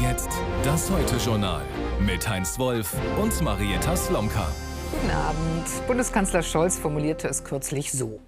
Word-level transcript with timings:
jetzt 0.00 0.28
das 0.62 0.90
Heute-Journal 0.90 1.62
mit 1.98 2.28
Heinz 2.28 2.58
Wolf 2.58 2.94
und 3.20 3.40
Marietta 3.40 3.96
Slomka. 3.96 4.48
Guten 4.92 5.10
Abend. 5.10 5.86
Bundeskanzler 5.86 6.42
Scholz 6.42 6.78
formulierte 6.78 7.26
es 7.26 7.42
kürzlich 7.42 7.90
so. 7.90 8.20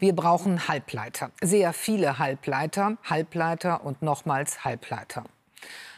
Wir 0.00 0.16
brauchen 0.16 0.66
Halbleiter. 0.66 1.30
Sehr 1.40 1.72
viele 1.72 2.18
Halbleiter, 2.18 2.96
Halbleiter 3.04 3.84
und 3.84 4.02
nochmals 4.02 4.64
Halbleiter. 4.64 5.24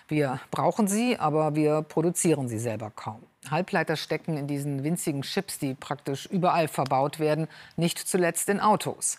Wir 0.08 0.40
brauchen 0.50 0.88
sie, 0.88 1.18
aber 1.18 1.54
wir 1.54 1.82
produzieren 1.82 2.48
sie 2.48 2.58
selber 2.58 2.90
kaum. 2.94 3.22
Halbleiter 3.50 3.96
stecken 3.96 4.36
in 4.36 4.46
diesen 4.46 4.84
winzigen 4.84 5.22
Chips, 5.22 5.58
die 5.58 5.74
praktisch 5.74 6.26
überall 6.26 6.68
verbaut 6.68 7.18
werden, 7.18 7.48
nicht 7.76 7.98
zuletzt 7.98 8.48
in 8.50 8.60
Autos. 8.60 9.18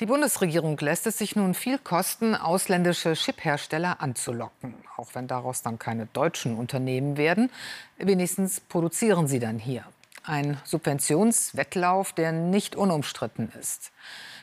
Die 0.00 0.06
Bundesregierung 0.06 0.76
lässt 0.78 1.06
es 1.06 1.18
sich 1.18 1.36
nun 1.36 1.54
viel 1.54 1.78
kosten, 1.78 2.34
ausländische 2.34 3.12
Chiphersteller 3.12 4.00
anzulocken. 4.00 4.74
Auch 4.96 5.14
wenn 5.14 5.28
daraus 5.28 5.62
dann 5.62 5.78
keine 5.78 6.06
deutschen 6.06 6.56
Unternehmen 6.56 7.16
werden, 7.16 7.48
wenigstens 7.96 8.58
produzieren 8.58 9.28
sie 9.28 9.38
dann 9.38 9.60
hier. 9.60 9.84
Ein 10.24 10.58
Subventionswettlauf, 10.64 12.12
der 12.12 12.32
nicht 12.32 12.74
unumstritten 12.74 13.52
ist. 13.60 13.92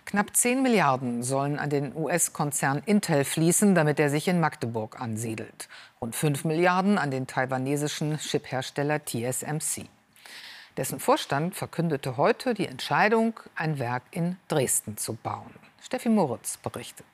Knapp 0.06 0.36
10 0.36 0.62
Milliarden 0.62 1.22
sollen 1.22 1.60
an 1.60 1.70
den 1.70 1.96
US-Konzern 1.98 2.82
Intel 2.86 3.26
fließen, 3.26 3.76
damit 3.76 4.00
er 4.00 4.10
sich 4.10 4.30
in 4.30 4.40
Magdeburg 4.40 5.02
ansiedelt. 5.02 5.68
Rund 6.00 6.16
5 6.16 6.46
Milliarden 6.46 6.98
an 6.98 7.12
den 7.12 7.28
taiwanesischen 7.28 8.18
Chiphersteller 8.20 9.04
TSMC. 9.04 9.90
Dessen 10.78 11.00
Vorstand 11.00 11.56
verkündete 11.56 12.16
heute 12.16 12.54
die 12.54 12.68
Entscheidung, 12.68 13.40
ein 13.56 13.78
Werk 13.78 14.04
in 14.12 14.38
Dresden 14.48 14.96
zu 14.96 15.14
bauen. 15.14 15.54
Steffi 15.82 16.08
Moritz 16.08 16.58
berichtet. 16.58 17.06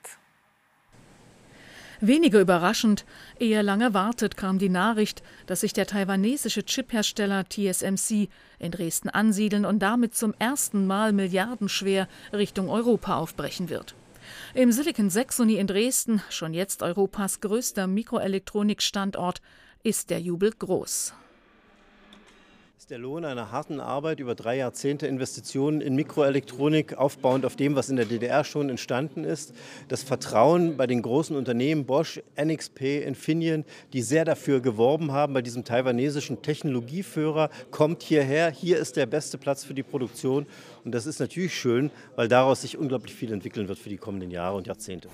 Weniger 1.99 2.39
überraschend, 2.39 3.05
eher 3.39 3.63
lang 3.63 3.81
erwartet 3.81 4.37
kam 4.37 4.59
die 4.59 4.69
Nachricht, 4.69 5.23
dass 5.47 5.61
sich 5.61 5.73
der 5.73 5.87
taiwanesische 5.87 6.63
Chiphersteller 6.63 7.45
TSMC 7.49 8.29
in 8.59 8.71
Dresden 8.71 9.09
ansiedeln 9.09 9.65
und 9.65 9.79
damit 9.79 10.15
zum 10.15 10.35
ersten 10.37 10.85
Mal 10.85 11.11
milliardenschwer 11.11 12.07
Richtung 12.33 12.69
Europa 12.69 13.17
aufbrechen 13.17 13.69
wird. 13.69 13.95
Im 14.53 14.71
Silicon 14.71 15.09
Saxony 15.09 15.55
in 15.55 15.65
Dresden, 15.65 16.21
schon 16.29 16.53
jetzt 16.53 16.83
Europas 16.83 17.41
größter 17.41 17.87
Mikroelektronikstandort, 17.87 19.41
ist 19.81 20.11
der 20.11 20.19
Jubel 20.19 20.51
groß 20.51 21.15
ist 22.87 22.91
der 22.91 22.99
Lohn 22.99 23.25
einer 23.25 23.51
harten 23.51 23.81
Arbeit 23.81 24.21
über 24.21 24.33
drei 24.33 24.55
Jahrzehnte 24.55 25.07
Investitionen 25.07 25.81
in 25.81 25.93
Mikroelektronik, 25.95 26.97
aufbauend 26.97 27.45
auf 27.45 27.57
dem, 27.57 27.75
was 27.75 27.89
in 27.89 27.97
der 27.97 28.05
DDR 28.05 28.45
schon 28.45 28.69
entstanden 28.69 29.25
ist. 29.25 29.53
Das 29.89 30.03
Vertrauen 30.03 30.77
bei 30.77 30.87
den 30.87 31.01
großen 31.01 31.35
Unternehmen 31.35 31.85
Bosch, 31.85 32.21
NXP, 32.41 33.03
Infineon, 33.05 33.65
die 33.91 34.01
sehr 34.01 34.23
dafür 34.23 34.61
geworben 34.61 35.11
haben, 35.11 35.33
bei 35.33 35.41
diesem 35.41 35.65
taiwanesischen 35.65 36.41
Technologieführer, 36.41 37.49
kommt 37.71 38.03
hierher. 38.03 38.51
Hier 38.51 38.77
ist 38.77 38.95
der 38.95 39.05
beste 39.05 39.37
Platz 39.37 39.65
für 39.65 39.73
die 39.73 39.83
Produktion. 39.83 40.45
Und 40.85 40.95
das 40.95 41.05
ist 41.05 41.19
natürlich 41.19 41.59
schön, 41.59 41.91
weil 42.15 42.29
daraus 42.29 42.61
sich 42.61 42.77
unglaublich 42.77 43.13
viel 43.13 43.33
entwickeln 43.33 43.67
wird 43.67 43.79
für 43.79 43.89
die 43.89 43.97
kommenden 43.97 44.31
Jahre 44.31 44.55
und 44.55 44.65
Jahrzehnte. 44.65 45.09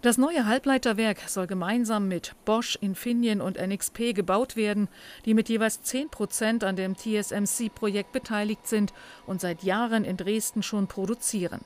Das 0.00 0.16
neue 0.16 0.46
Halbleiterwerk 0.46 1.22
soll 1.26 1.48
gemeinsam 1.48 2.06
mit 2.06 2.36
Bosch, 2.44 2.78
Infineon 2.80 3.40
und 3.40 3.58
NXP 3.60 4.14
gebaut 4.14 4.54
werden, 4.54 4.86
die 5.24 5.34
mit 5.34 5.48
jeweils 5.48 5.82
10 5.82 6.08
Prozent 6.10 6.62
an 6.62 6.76
dem 6.76 6.96
TSMC-Projekt 6.96 8.12
beteiligt 8.12 8.68
sind 8.68 8.92
und 9.26 9.40
seit 9.40 9.64
Jahren 9.64 10.04
in 10.04 10.16
Dresden 10.16 10.62
schon 10.62 10.86
produzieren. 10.86 11.62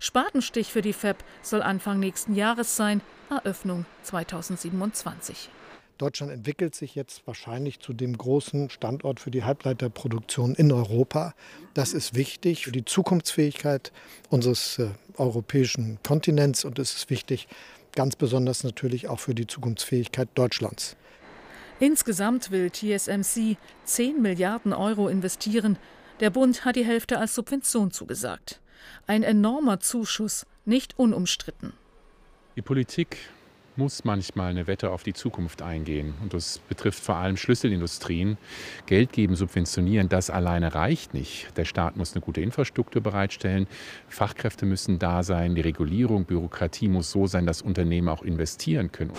Spatenstich 0.00 0.72
für 0.72 0.80
die 0.80 0.94
Fab 0.94 1.22
soll 1.42 1.60
Anfang 1.60 2.00
nächsten 2.00 2.34
Jahres 2.34 2.74
sein, 2.74 3.02
Eröffnung 3.28 3.84
2027. 4.02 5.50
Deutschland 5.98 6.32
entwickelt 6.32 6.74
sich 6.74 6.94
jetzt 6.94 7.26
wahrscheinlich 7.26 7.78
zu 7.78 7.92
dem 7.92 8.18
großen 8.18 8.68
Standort 8.68 9.20
für 9.20 9.30
die 9.30 9.44
Halbleiterproduktion 9.44 10.54
in 10.54 10.72
Europa. 10.72 11.34
Das 11.72 11.92
ist 11.92 12.14
wichtig 12.14 12.64
für 12.64 12.72
die 12.72 12.84
Zukunftsfähigkeit 12.84 13.92
unseres 14.28 14.78
äh, 14.78 14.88
europäischen 15.16 15.98
Kontinents 16.02 16.64
und 16.64 16.78
es 16.78 16.94
ist 16.96 17.10
wichtig, 17.10 17.46
ganz 17.92 18.16
besonders 18.16 18.64
natürlich 18.64 19.08
auch 19.08 19.20
für 19.20 19.34
die 19.34 19.46
Zukunftsfähigkeit 19.46 20.28
Deutschlands. 20.34 20.96
Insgesamt 21.78 22.50
will 22.50 22.70
TSMC 22.70 23.56
10 23.84 24.20
Milliarden 24.20 24.72
Euro 24.72 25.08
investieren. 25.08 25.78
Der 26.20 26.30
Bund 26.30 26.64
hat 26.64 26.76
die 26.76 26.84
Hälfte 26.84 27.18
als 27.18 27.34
Subvention 27.34 27.90
zugesagt. 27.90 28.60
Ein 29.06 29.22
enormer 29.22 29.80
Zuschuss, 29.80 30.46
nicht 30.64 30.98
unumstritten. 30.98 31.72
Die 32.56 32.62
Politik 32.62 33.16
muss 33.76 34.04
manchmal 34.04 34.50
eine 34.50 34.66
Wette 34.66 34.90
auf 34.90 35.02
die 35.02 35.14
Zukunft 35.14 35.62
eingehen. 35.62 36.14
Und 36.22 36.32
das 36.32 36.58
betrifft 36.68 37.02
vor 37.02 37.16
allem 37.16 37.36
Schlüsselindustrien. 37.36 38.38
Geld 38.86 39.12
geben, 39.12 39.34
subventionieren, 39.36 40.08
das 40.08 40.30
alleine 40.30 40.74
reicht 40.74 41.14
nicht. 41.14 41.56
Der 41.56 41.64
Staat 41.64 41.96
muss 41.96 42.12
eine 42.12 42.20
gute 42.20 42.40
Infrastruktur 42.40 43.02
bereitstellen. 43.02 43.66
Fachkräfte 44.08 44.66
müssen 44.66 44.98
da 44.98 45.22
sein. 45.22 45.54
Die 45.54 45.60
Regulierung, 45.60 46.24
Bürokratie 46.24 46.88
muss 46.88 47.10
so 47.10 47.26
sein, 47.26 47.46
dass 47.46 47.62
Unternehmen 47.62 48.08
auch 48.08 48.22
investieren 48.22 48.92
können. 48.92 49.12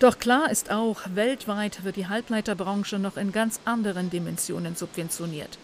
Doch 0.00 0.18
klar 0.18 0.50
ist 0.50 0.70
auch, 0.70 1.00
weltweit 1.14 1.84
wird 1.84 1.96
die 1.96 2.06
Halbleiterbranche 2.06 2.98
noch 2.98 3.16
in 3.16 3.32
ganz 3.32 3.60
anderen 3.64 4.10
Dimensionen 4.10 4.76
subventioniert. 4.76 5.58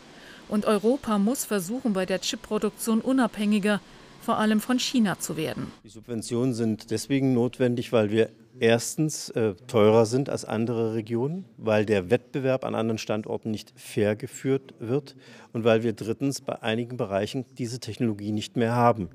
Und 0.48 0.66
Europa 0.66 1.18
muss 1.18 1.44
versuchen, 1.44 1.92
bei 1.92 2.04
der 2.04 2.20
Chipproduktion 2.20 3.00
unabhängiger, 3.00 3.80
vor 4.24 4.38
allem 4.38 4.60
von 4.60 4.78
China 4.78 5.18
zu 5.18 5.36
werden. 5.36 5.70
Die 5.84 5.88
Subventionen 5.88 6.54
sind 6.54 6.90
deswegen 6.90 7.34
notwendig, 7.34 7.92
weil 7.92 8.10
wir 8.10 8.30
erstens 8.58 9.30
äh, 9.30 9.54
teurer 9.66 10.06
sind 10.06 10.30
als 10.30 10.44
andere 10.44 10.94
Regionen, 10.94 11.44
weil 11.56 11.84
der 11.84 12.10
Wettbewerb 12.10 12.64
an 12.64 12.74
anderen 12.74 12.98
Standorten 12.98 13.50
nicht 13.50 13.72
fair 13.76 14.16
geführt 14.16 14.74
wird 14.78 15.14
und 15.52 15.64
weil 15.64 15.82
wir 15.82 15.92
drittens 15.92 16.40
bei 16.40 16.62
einigen 16.62 16.96
Bereichen 16.96 17.44
diese 17.58 17.80
Technologie 17.80 18.32
nicht 18.32 18.56
mehr 18.56 18.74
haben. 18.74 19.08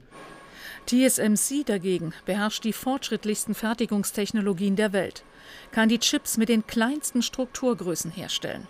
TSMC 0.86 1.66
dagegen 1.66 2.14
beherrscht 2.26 2.64
die 2.64 2.74
fortschrittlichsten 2.74 3.54
Fertigungstechnologien 3.54 4.76
der 4.76 4.94
Welt, 4.94 5.24
kann 5.72 5.90
die 5.90 6.00
Chips 6.00 6.38
mit 6.38 6.50
den 6.50 6.66
kleinsten 6.66 7.22
Strukturgrößen 7.22 8.12
herstellen. 8.12 8.68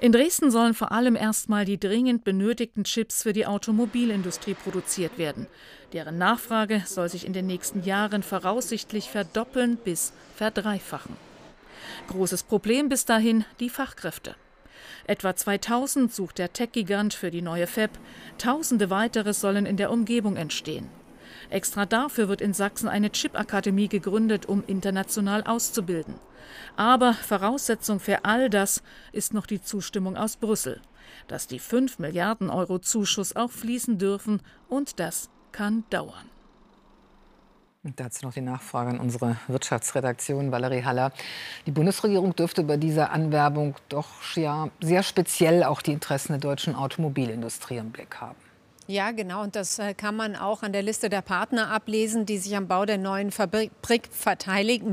In 0.00 0.12
Dresden 0.12 0.50
sollen 0.50 0.74
vor 0.74 0.92
allem 0.92 1.16
erstmal 1.16 1.64
die 1.64 1.78
dringend 1.78 2.24
benötigten 2.24 2.84
Chips 2.84 3.22
für 3.22 3.32
die 3.32 3.46
Automobilindustrie 3.46 4.54
produziert 4.54 5.18
werden. 5.18 5.46
Deren 5.92 6.18
Nachfrage 6.18 6.82
soll 6.86 7.08
sich 7.08 7.24
in 7.24 7.32
den 7.32 7.46
nächsten 7.46 7.84
Jahren 7.84 8.22
voraussichtlich 8.22 9.08
verdoppeln 9.08 9.76
bis 9.76 10.12
verdreifachen. 10.36 11.16
Großes 12.08 12.42
Problem 12.42 12.88
bis 12.88 13.04
dahin 13.04 13.44
die 13.60 13.70
Fachkräfte. 13.70 14.34
Etwa 15.06 15.36
2000 15.36 16.12
sucht 16.12 16.38
der 16.38 16.52
Tech-Gigant 16.52 17.14
für 17.14 17.30
die 17.30 17.42
neue 17.42 17.66
Fab, 17.66 17.90
Tausende 18.38 18.90
weitere 18.90 19.32
sollen 19.32 19.66
in 19.66 19.76
der 19.76 19.90
Umgebung 19.90 20.36
entstehen. 20.36 20.88
Extra 21.50 21.86
dafür 21.86 22.28
wird 22.28 22.40
in 22.40 22.54
Sachsen 22.54 22.88
eine 22.88 23.10
Chip-Akademie 23.10 23.88
gegründet, 23.88 24.46
um 24.46 24.64
international 24.66 25.44
auszubilden. 25.44 26.14
Aber 26.76 27.14
Voraussetzung 27.14 28.00
für 28.00 28.24
all 28.24 28.50
das 28.50 28.82
ist 29.12 29.34
noch 29.34 29.46
die 29.46 29.62
Zustimmung 29.62 30.16
aus 30.16 30.36
Brüssel, 30.36 30.80
dass 31.28 31.46
die 31.46 31.58
5 31.58 31.98
Milliarden 31.98 32.50
Euro 32.50 32.78
Zuschuss 32.78 33.36
auch 33.36 33.50
fließen 33.50 33.98
dürfen 33.98 34.40
und 34.68 35.00
das 35.00 35.30
kann 35.52 35.84
dauern. 35.90 36.30
Und 37.84 38.00
dazu 38.00 38.24
noch 38.24 38.32
die 38.32 38.40
Nachfrage 38.40 38.90
an 38.90 38.98
unsere 38.98 39.36
Wirtschaftsredaktion 39.46 40.50
Valerie 40.50 40.84
Haller. 40.84 41.12
Die 41.66 41.70
Bundesregierung 41.70 42.34
dürfte 42.34 42.64
bei 42.64 42.78
dieser 42.78 43.10
Anwerbung 43.10 43.76
doch 43.90 44.08
ja 44.36 44.70
sehr 44.80 45.02
speziell 45.02 45.62
auch 45.62 45.82
die 45.82 45.92
Interessen 45.92 46.32
der 46.32 46.40
deutschen 46.40 46.74
Automobilindustrie 46.74 47.76
im 47.76 47.90
Blick 47.90 48.22
haben. 48.22 48.43
Ja, 48.86 49.12
genau. 49.12 49.42
Und 49.42 49.56
das 49.56 49.78
äh, 49.78 49.94
kann 49.94 50.14
man 50.14 50.36
auch 50.36 50.62
an 50.62 50.74
der 50.74 50.82
Liste 50.82 51.08
der 51.08 51.22
Partner 51.22 51.70
ablesen, 51.70 52.26
die 52.26 52.36
sich 52.36 52.54
am 52.54 52.68
Bau 52.68 52.84
der 52.84 52.98
neuen 52.98 53.30
Fabrik 53.30 53.70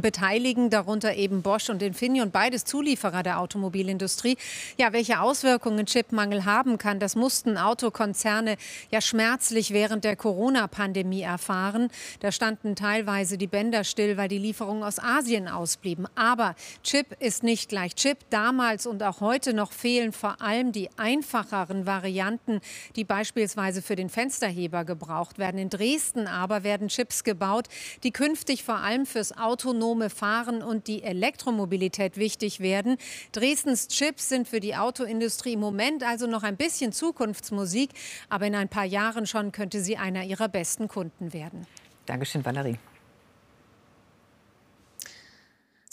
beteiligen, 0.02 0.70
darunter 0.70 1.14
eben 1.16 1.42
Bosch 1.42 1.70
und 1.70 1.84
Infineon, 1.84 2.32
beides 2.32 2.64
Zulieferer 2.64 3.22
der 3.22 3.42
Automobilindustrie. 3.42 4.38
Ja, 4.78 4.94
welche 4.94 5.20
Auswirkungen 5.20 5.88
Chipmangel 5.88 6.46
haben 6.46 6.78
kann, 6.78 7.00
das 7.02 7.18
mussten 7.18 7.58
Autokonzerne 7.58 8.56
ja 8.92 9.02
schmerzlich 9.02 9.74
während 9.74 10.06
der 10.06 10.16
Corona-Pandemie 10.16 11.24
erfahren. 11.24 11.90
Da 12.22 12.32
standen 12.32 12.78
teilweise 12.78 13.38
die 13.38 13.48
Bänder 13.48 13.84
still, 13.84 14.16
weil 14.16 14.30
die 14.30 14.38
Lieferungen 14.38 14.84
aus 14.84 15.00
Asien 15.00 15.50
ausblieben. 15.50 16.08
Aber 16.16 16.56
Chip 16.84 17.08
ist 17.20 17.44
nicht 17.44 17.68
gleich 17.68 17.96
Chip. 17.96 18.20
Damals 18.30 18.86
und 18.86 19.04
auch 19.04 19.20
heute 19.20 19.54
noch 19.54 19.74
fehlen 19.74 20.14
vor 20.14 20.42
allem 20.42 20.72
die 20.72 20.90
einfacheren 20.96 21.86
Varianten, 21.86 22.62
die 22.96 23.04
beispielsweise 23.04 23.81
für 23.82 23.96
den 23.96 24.10
Fensterheber 24.10 24.86
gebraucht 24.86 25.38
werden. 25.38 25.58
In 25.58 25.70
Dresden 25.70 26.28
aber 26.28 26.64
werden 26.64 26.88
Chips 26.88 27.24
gebaut, 27.24 27.68
die 28.04 28.12
künftig 28.12 28.64
vor 28.64 28.78
allem 28.78 29.06
fürs 29.06 29.38
autonome 29.38 30.10
Fahren 30.10 30.62
und 30.62 30.88
die 30.88 31.04
Elektromobilität 31.04 32.18
wichtig 32.18 32.60
werden. 32.60 32.98
Dresdens 33.32 33.88
Chips 33.88 34.30
sind 34.30 34.48
für 34.48 34.60
die 34.60 34.76
Autoindustrie 34.76 35.54
im 35.54 35.60
Moment 35.60 36.04
also 36.04 36.28
noch 36.28 36.44
ein 36.44 36.58
bisschen 36.58 36.92
Zukunftsmusik, 36.92 37.92
aber 38.30 38.48
in 38.48 38.56
ein 38.56 38.70
paar 38.70 38.86
Jahren 38.86 39.28
schon 39.28 39.52
könnte 39.52 39.82
sie 39.82 39.98
einer 39.98 40.24
ihrer 40.24 40.48
besten 40.48 40.88
Kunden 40.88 41.34
werden. 41.34 41.68
Dankeschön, 42.06 42.44
Valerie. 42.44 42.78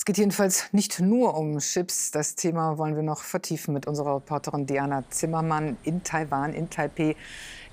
geht 0.08 0.16
jedenfalls 0.16 0.72
nicht 0.72 1.00
nur 1.00 1.36
um 1.36 1.58
Chips. 1.58 2.10
Das 2.10 2.34
Thema 2.34 2.78
wollen 2.78 2.96
wir 2.96 3.02
noch 3.02 3.20
vertiefen 3.20 3.74
mit 3.74 3.86
unserer 3.86 4.16
Reporterin 4.16 4.64
Diana 4.64 5.04
Zimmermann 5.10 5.76
in 5.82 6.02
Taiwan, 6.02 6.54
in 6.54 6.70
Taipei. 6.70 7.14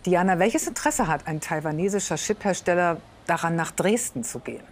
Diana, 0.05 0.37
welches 0.37 0.67
Interesse 0.67 1.07
hat 1.07 1.25
ein 1.25 1.39
taiwanesischer 1.39 2.15
Chiphersteller 2.15 2.97
daran, 3.25 3.55
nach 3.55 3.71
Dresden 3.71 4.23
zu 4.23 4.39
gehen? 4.39 4.63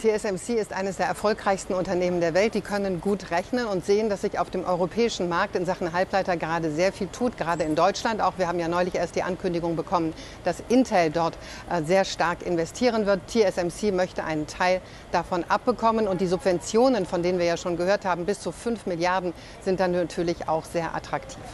TSMC 0.00 0.54
ist 0.54 0.72
eines 0.72 0.96
der 0.96 1.06
erfolgreichsten 1.06 1.74
Unternehmen 1.74 2.22
der 2.22 2.32
Welt. 2.32 2.54
Die 2.54 2.62
können 2.62 3.02
gut 3.02 3.30
rechnen 3.30 3.66
und 3.66 3.84
sehen, 3.84 4.08
dass 4.08 4.22
sich 4.22 4.38
auf 4.38 4.48
dem 4.48 4.64
europäischen 4.64 5.28
Markt 5.28 5.54
in 5.56 5.66
Sachen 5.66 5.92
Halbleiter 5.92 6.38
gerade 6.38 6.70
sehr 6.70 6.90
viel 6.90 7.08
tut, 7.08 7.36
gerade 7.36 7.64
in 7.64 7.74
Deutschland. 7.74 8.22
Auch 8.22 8.32
wir 8.38 8.48
haben 8.48 8.58
ja 8.58 8.68
neulich 8.68 8.94
erst 8.94 9.14
die 9.14 9.22
Ankündigung 9.22 9.76
bekommen, 9.76 10.14
dass 10.42 10.62
Intel 10.70 11.10
dort 11.10 11.36
äh, 11.68 11.82
sehr 11.82 12.06
stark 12.06 12.40
investieren 12.46 13.04
wird. 13.04 13.20
TSMC 13.28 13.92
möchte 13.92 14.24
einen 14.24 14.46
Teil 14.46 14.80
davon 15.12 15.44
abbekommen 15.48 16.08
und 16.08 16.22
die 16.22 16.28
Subventionen, 16.28 17.04
von 17.04 17.22
denen 17.22 17.38
wir 17.38 17.44
ja 17.44 17.58
schon 17.58 17.76
gehört 17.76 18.06
haben, 18.06 18.24
bis 18.24 18.40
zu 18.40 18.52
5 18.52 18.86
Milliarden 18.86 19.34
sind 19.62 19.80
dann 19.80 19.92
natürlich 19.92 20.48
auch 20.48 20.64
sehr 20.64 20.94
attraktiv. 20.94 21.44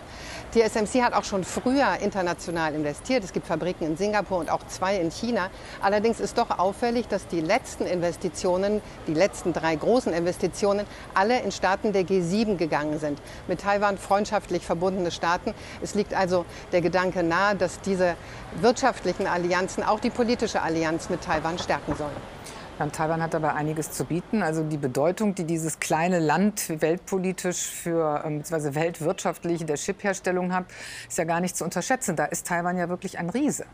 TSMC 0.53 1.03
hat 1.03 1.13
auch 1.13 1.25
schon 1.25 1.45
früher 1.45 1.99
international 2.01 2.75
investiert. 2.75 3.25
Es 3.25 3.33
gibt 3.33 3.47
Fabriken 3.47 3.85
in 3.85 3.97
Singapur 3.97 4.39
und 4.39 4.51
auch 4.51 4.67
zwei 4.67 4.97
in 4.97 5.11
China. 5.11 5.51
Allerdings 5.81 6.21
ist 6.21 6.39
doch 6.39 6.59
auffällig, 6.59 7.09
dass 7.09 7.27
die 7.27 7.41
letzten 7.41 7.85
Investitionen, 7.85 8.81
die 9.07 9.15
letzten 9.15 9.53
drei 9.53 9.77
großen 9.77 10.13
Investitionen, 10.13 10.87
alle 11.15 11.41
in 11.41 11.53
Staaten 11.53 11.93
der 11.93 12.03
G7 12.03 12.57
gegangen 12.57 12.99
sind. 12.99 13.21
Mit 13.49 13.61
Taiwan 13.61 13.99
freundschaftlich 13.99 14.65
verbundene 14.65 15.11
Staaten. 15.11 15.55
Es 15.83 15.95
liegt 15.95 16.15
also 16.15 16.45
der 16.73 16.81
Gedanke 16.81 17.23
nahe, 17.23 17.57
dass 17.57 17.81
diese 17.81 18.17
wirtschaftlichen 18.61 19.27
Allianzen 19.27 19.83
auch 19.83 20.01
die 20.01 20.11
politische 20.11 20.63
Allianz 20.63 21.11
mit 21.11 21.23
Taiwan 21.23 21.59
stärken 21.59 21.95
sollen. 21.97 22.36
Ja, 22.79 22.87
Taiwan 22.89 23.23
hat 23.23 23.33
dabei 23.33 23.55
einiges 23.55 23.93
zu 23.93 24.05
bieten. 24.05 24.43
Also 24.43 24.63
die 24.63 24.77
Bedeutung, 24.77 25.35
die 25.35 25.45
dieses 25.45 25.81
kleine 25.81 26.19
Land 26.19 26.83
weltpolitisch 26.83 27.63
für 27.63 28.23
ähm, 28.25 28.41
bzw. 28.41 28.75
weltwirtschaftlich 28.75 29.65
der 29.65 29.77
Chipherstellung 29.77 30.53
hat, 30.53 30.67
ist 31.09 31.17
ja 31.17 31.25
gar 31.25 31.41
nicht 31.41 31.57
zu 31.57 31.65
unterschätzen. 31.65 32.17
Da 32.17 32.27
ist 32.27 32.47
Taiwan 32.47 32.77
ja 32.77 32.91
wirklich 32.91 33.19
ein 33.19 33.31
Riese. 33.31 33.65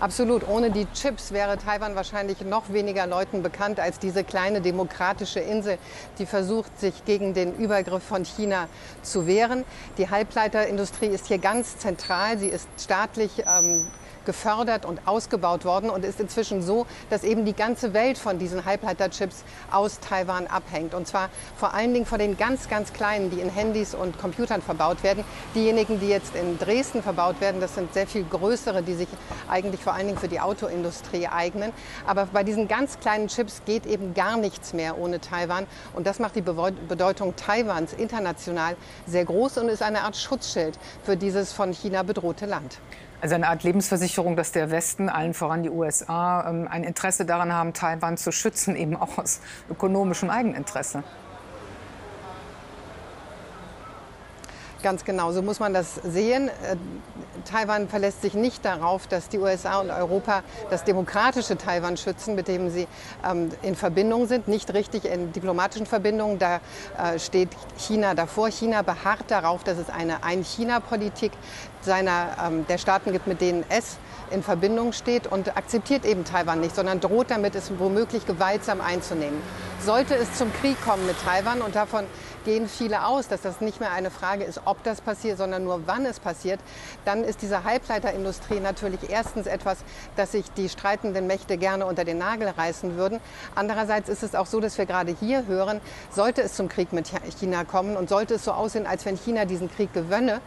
Absolut. 0.00 0.48
Ohne 0.48 0.70
die 0.70 0.86
Chips 0.94 1.30
wäre 1.30 1.58
Taiwan 1.58 1.94
wahrscheinlich 1.94 2.40
noch 2.40 2.72
weniger 2.72 3.06
Leuten 3.06 3.42
bekannt 3.42 3.78
als 3.78 3.98
diese 3.98 4.24
kleine 4.24 4.62
demokratische 4.62 5.40
Insel, 5.40 5.76
die 6.18 6.24
versucht, 6.24 6.80
sich 6.80 7.04
gegen 7.04 7.34
den 7.34 7.54
Übergriff 7.54 8.02
von 8.02 8.24
China 8.24 8.66
zu 9.02 9.26
wehren. 9.26 9.64
Die 9.98 10.08
Halbleiterindustrie 10.08 11.08
ist 11.08 11.26
hier 11.26 11.38
ganz 11.38 11.76
zentral. 11.76 12.38
Sie 12.38 12.48
ist 12.48 12.66
staatlich 12.78 13.44
ähm, 13.46 13.86
gefördert 14.24 14.84
und 14.84 15.06
ausgebaut 15.06 15.64
worden 15.64 15.90
und 15.90 16.04
ist 16.04 16.20
inzwischen 16.20 16.62
so, 16.62 16.86
dass 17.08 17.24
eben 17.24 17.44
die 17.44 17.54
ganze 17.54 17.94
Welt 17.94 18.18
von 18.18 18.38
diesen 18.38 18.64
Halbleiterchips 18.64 19.44
aus 19.70 20.00
Taiwan 20.00 20.46
abhängt. 20.46 20.94
Und 20.94 21.06
zwar 21.06 21.30
vor 21.56 21.74
allen 21.74 21.92
Dingen 21.94 22.06
von 22.06 22.18
den 22.18 22.36
ganz, 22.36 22.68
ganz 22.68 22.92
kleinen, 22.92 23.30
die 23.30 23.40
in 23.40 23.50
Handys 23.50 23.94
und 23.94 24.18
Computern 24.18 24.62
verbaut 24.62 25.02
werden. 25.02 25.24
Diejenigen, 25.54 26.00
die 26.00 26.08
jetzt 26.08 26.34
in 26.34 26.58
Dresden 26.58 27.02
verbaut 27.02 27.40
werden, 27.40 27.60
das 27.60 27.74
sind 27.74 27.92
sehr 27.94 28.06
viel 28.06 28.24
größere, 28.24 28.82
die 28.82 28.94
sich 28.94 29.08
eigentlich 29.48 29.82
vor 29.82 29.94
allen 29.94 30.06
Dingen 30.06 30.18
für 30.18 30.28
die 30.28 30.40
Autoindustrie 30.40 31.28
eignen. 31.28 31.72
Aber 32.06 32.26
bei 32.26 32.44
diesen 32.44 32.68
ganz 32.68 33.00
kleinen 33.00 33.28
Chips 33.28 33.62
geht 33.64 33.86
eben 33.86 34.14
gar 34.14 34.36
nichts 34.36 34.72
mehr 34.72 34.98
ohne 34.98 35.20
Taiwan. 35.20 35.66
Und 35.94 36.06
das 36.06 36.18
macht 36.18 36.36
die 36.36 36.42
Bedeutung 36.42 37.34
Taiwans 37.36 37.92
international 37.92 38.76
sehr 39.06 39.24
groß 39.24 39.58
und 39.58 39.68
ist 39.68 39.82
eine 39.82 40.02
Art 40.02 40.16
Schutzschild 40.16 40.78
für 41.04 41.16
dieses 41.16 41.52
von 41.52 41.72
China 41.72 42.02
bedrohte 42.02 42.46
Land. 42.46 42.78
Also 43.20 43.34
eine 43.34 43.48
Art 43.48 43.62
Lebensversicherung, 43.64 44.34
dass 44.34 44.52
der 44.52 44.70
Westen, 44.70 45.10
allen 45.10 45.34
voran 45.34 45.62
die 45.62 45.70
USA, 45.70 46.48
ähm, 46.48 46.66
ein 46.70 46.84
Interesse 46.84 47.26
daran 47.26 47.52
haben, 47.52 47.74
Taiwan 47.74 48.16
zu 48.16 48.32
schützen, 48.32 48.76
eben 48.76 48.96
auch 48.96 49.18
aus 49.18 49.40
ökonomischem 49.70 50.30
Eigeninteresse. 50.30 51.02
Ganz 54.82 55.04
genau, 55.04 55.30
so 55.32 55.42
muss 55.42 55.60
man 55.60 55.74
das 55.74 55.96
sehen. 55.96 56.48
Äh, 56.48 56.76
Taiwan 57.44 57.88
verlässt 57.88 58.22
sich 58.22 58.32
nicht 58.34 58.64
darauf, 58.64 59.06
dass 59.06 59.28
die 59.28 59.38
USA 59.38 59.80
und 59.80 59.90
Europa 59.90 60.42
das 60.70 60.84
demokratische 60.84 61.58
Taiwan 61.58 61.98
schützen, 61.98 62.34
mit 62.34 62.48
dem 62.48 62.70
sie 62.70 62.86
ähm, 63.28 63.50
in 63.62 63.74
Verbindung 63.74 64.26
sind, 64.26 64.48
nicht 64.48 64.72
richtig 64.72 65.04
in 65.04 65.32
diplomatischen 65.32 65.86
Verbindungen. 65.86 66.38
Da 66.38 66.60
äh, 66.96 67.18
steht 67.18 67.50
China 67.76 68.14
davor. 68.14 68.50
China 68.50 68.80
beharrt 68.80 69.24
darauf, 69.28 69.64
dass 69.64 69.76
es 69.76 69.90
eine 69.90 70.22
Ein-China-Politik 70.24 71.32
ähm, 71.86 72.66
der 72.66 72.78
Staaten 72.78 73.12
gibt, 73.12 73.26
mit 73.26 73.40
denen 73.40 73.64
es 73.68 73.98
in 74.30 74.42
Verbindung 74.42 74.92
steht 74.92 75.26
und 75.26 75.56
akzeptiert 75.56 76.04
eben 76.04 76.24
Taiwan 76.24 76.60
nicht, 76.60 76.74
sondern 76.74 77.00
droht 77.00 77.30
damit, 77.30 77.54
es 77.54 77.70
womöglich 77.78 78.26
gewaltsam 78.26 78.80
einzunehmen. 78.80 79.40
Sollte 79.84 80.14
es 80.14 80.34
zum 80.34 80.52
Krieg 80.60 80.80
kommen 80.84 81.06
mit 81.06 81.16
Taiwan 81.24 81.62
und 81.62 81.74
davon 81.74 82.04
gehen 82.44 82.68
viele 82.68 83.06
aus, 83.06 83.28
dass 83.28 83.42
das 83.42 83.60
nicht 83.60 83.80
mehr 83.80 83.92
eine 83.92 84.10
Frage 84.10 84.44
ist, 84.44 84.62
ob 84.64 84.82
das 84.84 85.00
passiert, 85.00 85.38
sondern 85.38 85.64
nur 85.64 85.86
wann 85.86 86.06
es 86.06 86.20
passiert, 86.20 86.60
dann 87.04 87.24
ist 87.24 87.42
diese 87.42 87.64
Halbleiterindustrie 87.64 88.60
natürlich 88.60 89.08
erstens 89.08 89.46
etwas, 89.46 89.78
das 90.16 90.32
sich 90.32 90.50
die 90.52 90.68
streitenden 90.68 91.26
Mächte 91.26 91.58
gerne 91.58 91.86
unter 91.86 92.04
den 92.04 92.18
Nagel 92.18 92.48
reißen 92.48 92.96
würden. 92.96 93.20
Andererseits 93.54 94.08
ist 94.08 94.22
es 94.22 94.34
auch 94.34 94.46
so, 94.46 94.60
dass 94.60 94.78
wir 94.78 94.86
gerade 94.86 95.14
hier 95.18 95.46
hören, 95.46 95.80
sollte 96.10 96.42
es 96.42 96.54
zum 96.54 96.68
Krieg 96.68 96.92
mit 96.92 97.10
China 97.38 97.64
kommen 97.64 97.96
und 97.96 98.08
sollte 98.08 98.34
es 98.34 98.44
so 98.44 98.52
aussehen, 98.52 98.86
als 98.86 99.04
wenn 99.06 99.16
China 99.16 99.44
diesen 99.44 99.70
Krieg 99.70 99.92
gewönne, 99.92 100.40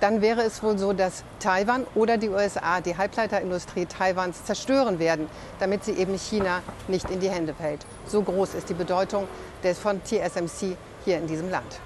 dann 0.00 0.20
wäre 0.20 0.42
es 0.42 0.62
wohl 0.62 0.78
so, 0.78 0.92
dass 0.92 1.24
Taiwan 1.40 1.84
oder 1.94 2.18
die 2.18 2.28
USA 2.28 2.80
die 2.80 2.96
Halbleiterindustrie 2.96 3.86
Taiwans 3.86 4.44
zerstören 4.44 4.98
werden, 4.98 5.28
damit 5.58 5.84
sie 5.84 5.92
eben 5.92 6.16
China 6.16 6.62
nicht 6.86 7.10
in 7.10 7.20
die 7.20 7.30
Hände 7.30 7.54
fällt. 7.54 7.84
So 8.06 8.22
groß 8.22 8.54
ist 8.54 8.68
die 8.68 8.74
Bedeutung 8.74 9.26
des 9.64 9.78
von 9.78 10.00
TSMC 10.04 10.76
hier 11.08 11.16
in 11.16 11.26
diesem 11.26 11.48
Land. 11.48 11.80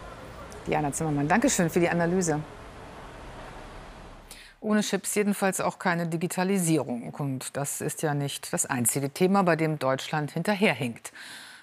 Diana 0.67 0.93
Zimmermann, 0.93 1.29
danke 1.29 1.49
schön 1.49 1.71
für 1.71 1.79
die 1.79 1.89
Analyse. 1.89 2.41
Ohne 4.61 4.81
Chips 4.81 5.15
jedenfalls 5.15 5.61
auch 5.61 5.79
keine 5.79 6.09
Digitalisierung. 6.09 7.11
Und 7.11 7.57
das 7.57 7.81
ist 7.81 8.03
ja 8.03 8.15
nicht 8.15 8.53
das 8.53 8.67
einzige 8.67 9.11
Thema, 9.11 9.45
bei 9.45 9.55
dem 9.55 9.79
Deutschland 9.79 10.33
hinterherhinkt 10.33 11.13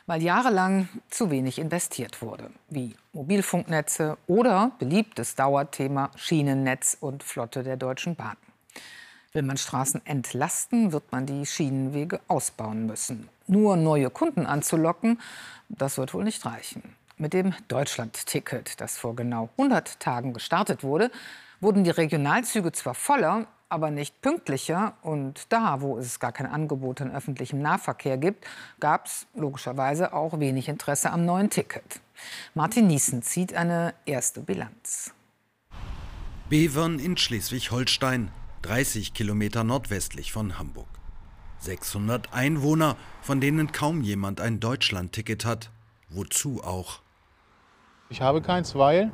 weil 0.06 0.24
jahrelang 0.24 0.90
zu 1.12 1.30
wenig 1.30 1.60
investiert 1.60 2.24
wurde, 2.24 2.50
wie 2.68 2.96
Mobilfunknetze 3.14 4.18
oder 4.26 4.72
beliebtes 4.80 5.36
Dauerthema 5.36 6.10
Schienennetz 6.16 6.98
und 7.00 7.22
Flotte 7.22 7.62
der 7.62 7.78
Deutschen 7.78 8.16
Bahn. 8.16 8.36
Will 9.34 9.44
man 9.44 9.58
Straßen 9.58 10.04
entlasten, 10.08 10.94
wird 10.94 11.12
man 11.12 11.28
die 11.28 11.46
Schienenwege 11.46 12.22
ausbauen 12.28 12.88
müssen. 12.88 13.30
Nur 13.46 13.78
neue 13.78 14.10
Kunden 14.10 14.48
anzulocken, 14.48 15.22
das 15.70 16.00
wird 16.00 16.16
wohl 16.16 16.24
nicht 16.24 16.44
reichen. 16.44 16.82
Mit 17.22 17.34
dem 17.34 17.54
Deutschland-Ticket, 17.68 18.80
das 18.80 18.98
vor 18.98 19.14
genau 19.14 19.50
100 19.58 20.00
Tagen 20.00 20.32
gestartet 20.32 20.86
wurde, 20.86 21.12
wurden 21.60 21.84
die 21.84 21.90
Regionalzüge 21.90 22.72
zwar 22.72 22.94
voller, 22.94 23.48
aber 23.68 23.92
nicht 23.92 24.22
pünktlicher. 24.22 24.94
Und 25.02 25.52
da, 25.52 25.82
wo 25.82 25.98
es 25.98 26.22
gar 26.22 26.32
kein 26.32 26.46
Angebot 26.46 27.02
an 27.02 27.12
öffentlichem 27.12 27.62
Nahverkehr 27.62 28.18
gibt, 28.18 28.48
gab 28.80 29.08
es 29.08 29.28
logischerweise 29.36 30.14
auch 30.14 30.40
wenig 30.40 30.70
Interesse 30.70 31.12
am 31.12 31.26
neuen 31.26 31.50
Ticket. 31.50 32.00
Martin 32.54 32.88
Niesen 32.88 33.22
zieht 33.22 33.54
eine 33.54 33.96
erste 34.06 34.40
Bilanz. 34.40 35.14
Bevern 36.50 37.00
in 37.00 37.18
Schleswig-Holstein, 37.18 38.32
30 38.62 39.14
Kilometer 39.14 39.66
nordwestlich 39.66 40.32
von 40.32 40.58
Hamburg. 40.58 40.88
600 41.58 42.34
Einwohner, 42.34 42.96
von 43.22 43.42
denen 43.42 43.74
kaum 43.74 44.00
jemand 44.00 44.40
ein 44.40 44.62
Deutschland-Ticket 44.62 45.44
hat. 45.44 45.70
Wozu 46.08 46.64
auch? 46.64 47.02
Ich 48.12 48.22
habe 48.22 48.42
keins, 48.42 48.74
weil 48.74 49.12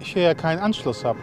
ich 0.00 0.12
hier 0.12 0.22
ja 0.22 0.34
keinen 0.34 0.58
Anschluss 0.58 1.02
habe. 1.02 1.18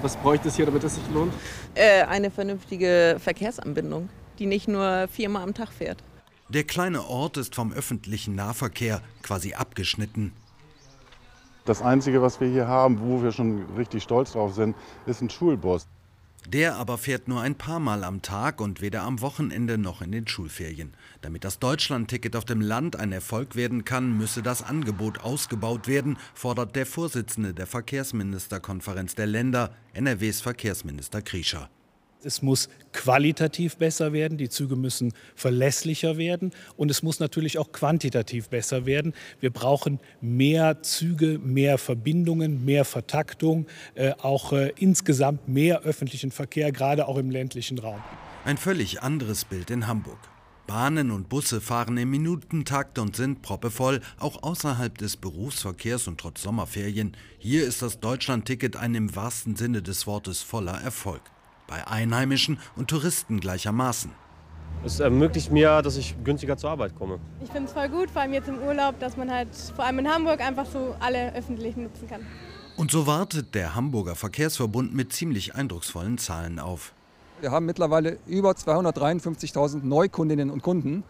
Was 0.00 0.16
bräuchte 0.16 0.48
es 0.48 0.56
hier, 0.56 0.64
damit 0.64 0.82
es 0.82 0.94
sich 0.94 1.04
lohnt? 1.12 1.32
Äh, 1.74 2.04
eine 2.04 2.30
vernünftige 2.30 3.16
Verkehrsanbindung, 3.18 4.08
die 4.38 4.46
nicht 4.46 4.66
nur 4.66 5.08
viermal 5.08 5.42
am 5.42 5.52
Tag 5.52 5.68
fährt. 5.68 6.02
Der 6.48 6.64
kleine 6.64 7.04
Ort 7.06 7.36
ist 7.36 7.54
vom 7.54 7.72
öffentlichen 7.72 8.34
Nahverkehr 8.34 9.02
quasi 9.22 9.52
abgeschnitten. 9.52 10.32
Das 11.66 11.82
Einzige, 11.82 12.22
was 12.22 12.40
wir 12.40 12.48
hier 12.48 12.66
haben, 12.66 12.98
wo 13.00 13.22
wir 13.22 13.32
schon 13.32 13.66
richtig 13.76 14.02
stolz 14.02 14.32
drauf 14.32 14.54
sind, 14.54 14.74
ist 15.06 15.20
ein 15.20 15.28
Schulbus. 15.28 15.86
Der 16.48 16.76
aber 16.76 16.98
fährt 16.98 17.28
nur 17.28 17.40
ein 17.40 17.54
paar 17.54 17.80
Mal 17.80 18.02
am 18.02 18.22
Tag 18.22 18.60
und 18.60 18.80
weder 18.80 19.02
am 19.02 19.20
Wochenende 19.20 19.78
noch 19.78 20.02
in 20.02 20.10
den 20.10 20.26
Schulferien. 20.26 20.94
Damit 21.20 21.44
das 21.44 21.58
Deutschlandticket 21.58 22.34
auf 22.34 22.44
dem 22.44 22.60
Land 22.60 22.96
ein 22.96 23.12
Erfolg 23.12 23.56
werden 23.56 23.84
kann, 23.84 24.16
müsse 24.16 24.42
das 24.42 24.62
Angebot 24.62 25.20
ausgebaut 25.20 25.86
werden, 25.86 26.18
fordert 26.34 26.76
der 26.76 26.86
Vorsitzende 26.86 27.54
der 27.54 27.66
Verkehrsministerkonferenz 27.66 29.14
der 29.14 29.26
Länder, 29.26 29.74
NRWs 29.92 30.40
Verkehrsminister 30.40 31.22
Krischer. 31.22 31.70
Es 32.22 32.42
muss 32.42 32.68
qualitativ 32.92 33.78
besser 33.78 34.12
werden, 34.12 34.36
die 34.36 34.50
Züge 34.50 34.76
müssen 34.76 35.14
verlässlicher 35.34 36.18
werden 36.18 36.52
und 36.76 36.90
es 36.90 37.02
muss 37.02 37.18
natürlich 37.18 37.56
auch 37.56 37.72
quantitativ 37.72 38.50
besser 38.50 38.84
werden. 38.84 39.14
Wir 39.40 39.50
brauchen 39.50 40.00
mehr 40.20 40.82
Züge, 40.82 41.38
mehr 41.38 41.78
Verbindungen, 41.78 42.64
mehr 42.64 42.84
Vertaktung, 42.84 43.66
äh, 43.94 44.12
auch 44.20 44.52
äh, 44.52 44.72
insgesamt 44.76 45.48
mehr 45.48 45.80
öffentlichen 45.82 46.30
Verkehr, 46.30 46.72
gerade 46.72 47.08
auch 47.08 47.16
im 47.16 47.30
ländlichen 47.30 47.78
Raum. 47.78 48.02
Ein 48.44 48.58
völlig 48.58 49.02
anderes 49.02 49.46
Bild 49.46 49.70
in 49.70 49.86
Hamburg. 49.86 50.18
Bahnen 50.66 51.10
und 51.10 51.28
Busse 51.28 51.60
fahren 51.60 51.96
im 51.96 52.10
Minutentakt 52.10 52.98
und 52.98 53.16
sind 53.16 53.42
proppevoll, 53.42 54.00
auch 54.18 54.42
außerhalb 54.42 54.96
des 54.98 55.16
Berufsverkehrs 55.16 56.06
und 56.06 56.20
trotz 56.20 56.42
Sommerferien. 56.42 57.16
Hier 57.38 57.66
ist 57.66 57.82
das 57.82 57.98
Deutschlandticket 57.98 58.76
ein 58.76 58.94
im 58.94 59.16
wahrsten 59.16 59.56
Sinne 59.56 59.82
des 59.82 60.06
Wortes 60.06 60.42
voller 60.42 60.80
Erfolg 60.80 61.22
bei 61.70 61.86
Einheimischen 61.86 62.58
und 62.76 62.88
Touristen 62.88 63.40
gleichermaßen. 63.40 64.10
Es 64.84 64.98
ermöglicht 64.98 65.52
mir, 65.52 65.82
dass 65.82 65.96
ich 65.96 66.16
günstiger 66.24 66.56
zur 66.56 66.70
Arbeit 66.70 66.96
komme. 66.96 67.18
Ich 67.42 67.50
finde 67.50 67.68
es 67.68 67.72
voll 67.72 67.88
gut, 67.88 68.10
vor 68.10 68.22
allem 68.22 68.32
jetzt 68.32 68.48
im 68.48 68.58
Urlaub, 68.58 68.98
dass 68.98 69.16
man 69.16 69.30
halt 69.30 69.48
vor 69.76 69.84
allem 69.84 70.00
in 70.00 70.08
Hamburg 70.08 70.40
einfach 70.40 70.66
so 70.66 70.96
alle 71.00 71.34
öffentlichen 71.34 71.84
nutzen 71.84 72.08
kann. 72.08 72.26
Und 72.76 72.90
so 72.90 73.06
wartet 73.06 73.54
der 73.54 73.74
Hamburger 73.74 74.16
Verkehrsverbund 74.16 74.94
mit 74.94 75.12
ziemlich 75.12 75.54
eindrucksvollen 75.54 76.16
Zahlen 76.16 76.58
auf. 76.58 76.94
Wir 77.40 77.50
haben 77.50 77.66
mittlerweile 77.66 78.18
über 78.26 78.52
253.000 78.52 79.84
Neukundinnen 79.84 80.50
und 80.50 80.62
Kunden 80.62 81.04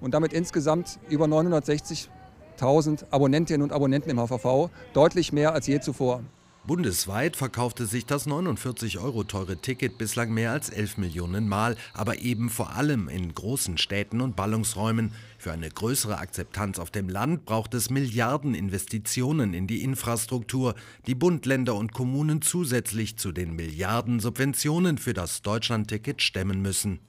und 0.00 0.14
damit 0.14 0.32
insgesamt 0.32 0.98
über 1.08 1.26
960.000 1.26 3.04
Abonnentinnen 3.10 3.62
und 3.62 3.72
Abonnenten 3.72 4.10
im 4.10 4.18
HVV, 4.18 4.68
deutlich 4.94 5.32
mehr 5.32 5.52
als 5.52 5.68
je 5.68 5.80
zuvor. 5.80 6.22
Bundesweit 6.64 7.34
verkaufte 7.34 7.86
sich 7.86 8.06
das 8.06 8.26
49 8.26 9.00
Euro 9.00 9.24
teure 9.24 9.56
Ticket 9.56 9.98
bislang 9.98 10.32
mehr 10.32 10.52
als 10.52 10.70
11 10.70 10.96
Millionen 10.96 11.48
Mal, 11.48 11.76
aber 11.92 12.20
eben 12.20 12.50
vor 12.50 12.70
allem 12.70 13.08
in 13.08 13.34
großen 13.34 13.78
Städten 13.78 14.20
und 14.20 14.36
Ballungsräumen. 14.36 15.12
Für 15.38 15.50
eine 15.50 15.68
größere 15.68 16.18
Akzeptanz 16.18 16.78
auf 16.78 16.92
dem 16.92 17.08
Land 17.08 17.46
braucht 17.46 17.74
es 17.74 17.90
Milliardeninvestitionen 17.90 19.54
in 19.54 19.66
die 19.66 19.82
Infrastruktur, 19.82 20.76
die 21.08 21.16
Bund, 21.16 21.46
Länder 21.46 21.74
und 21.74 21.92
Kommunen 21.92 22.42
zusätzlich 22.42 23.16
zu 23.16 23.32
den 23.32 23.56
Milliarden 23.56 24.20
Subventionen 24.20 24.98
für 24.98 25.14
das 25.14 25.42
Deutschlandticket 25.42 26.22
stemmen 26.22 26.62
müssen. 26.62 27.00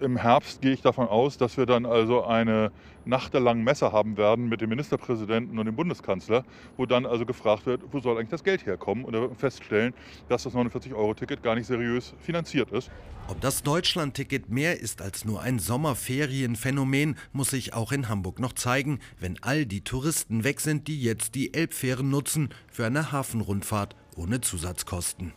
Im 0.00 0.16
Herbst 0.16 0.62
gehe 0.62 0.72
ich 0.72 0.80
davon 0.80 1.08
aus, 1.08 1.36
dass 1.36 1.58
wir 1.58 1.66
dann 1.66 1.84
also 1.84 2.24
eine 2.24 2.72
nachtelange 3.04 3.62
Messe 3.62 3.92
haben 3.92 4.16
werden 4.16 4.48
mit 4.48 4.62
dem 4.62 4.70
Ministerpräsidenten 4.70 5.58
und 5.58 5.66
dem 5.66 5.76
Bundeskanzler, 5.76 6.44
wo 6.78 6.86
dann 6.86 7.04
also 7.04 7.26
gefragt 7.26 7.66
wird, 7.66 7.82
wo 7.92 8.00
soll 8.00 8.16
eigentlich 8.16 8.30
das 8.30 8.42
Geld 8.42 8.64
herkommen? 8.64 9.04
Und 9.04 9.12
da 9.12 9.20
wird 9.20 9.30
man 9.30 9.38
feststellen, 9.38 9.92
dass 10.28 10.44
das 10.44 10.54
49-Euro-Ticket 10.54 11.42
gar 11.42 11.54
nicht 11.54 11.66
seriös 11.66 12.14
finanziert 12.18 12.72
ist. 12.72 12.90
Ob 13.28 13.40
das 13.42 13.62
Deutschland-Ticket 13.62 14.48
mehr 14.48 14.80
ist 14.80 15.02
als 15.02 15.26
nur 15.26 15.42
ein 15.42 15.58
Sommerferienphänomen, 15.58 17.16
muss 17.32 17.50
sich 17.50 17.74
auch 17.74 17.92
in 17.92 18.08
Hamburg 18.08 18.38
noch 18.38 18.54
zeigen, 18.54 19.00
wenn 19.18 19.36
all 19.42 19.66
die 19.66 19.84
Touristen 19.84 20.44
weg 20.44 20.60
sind, 20.60 20.88
die 20.88 21.00
jetzt 21.00 21.34
die 21.34 21.52
Elbfähren 21.52 22.08
nutzen 22.08 22.48
für 22.68 22.86
eine 22.86 23.12
Hafenrundfahrt 23.12 23.96
ohne 24.16 24.40
Zusatzkosten. 24.40 25.34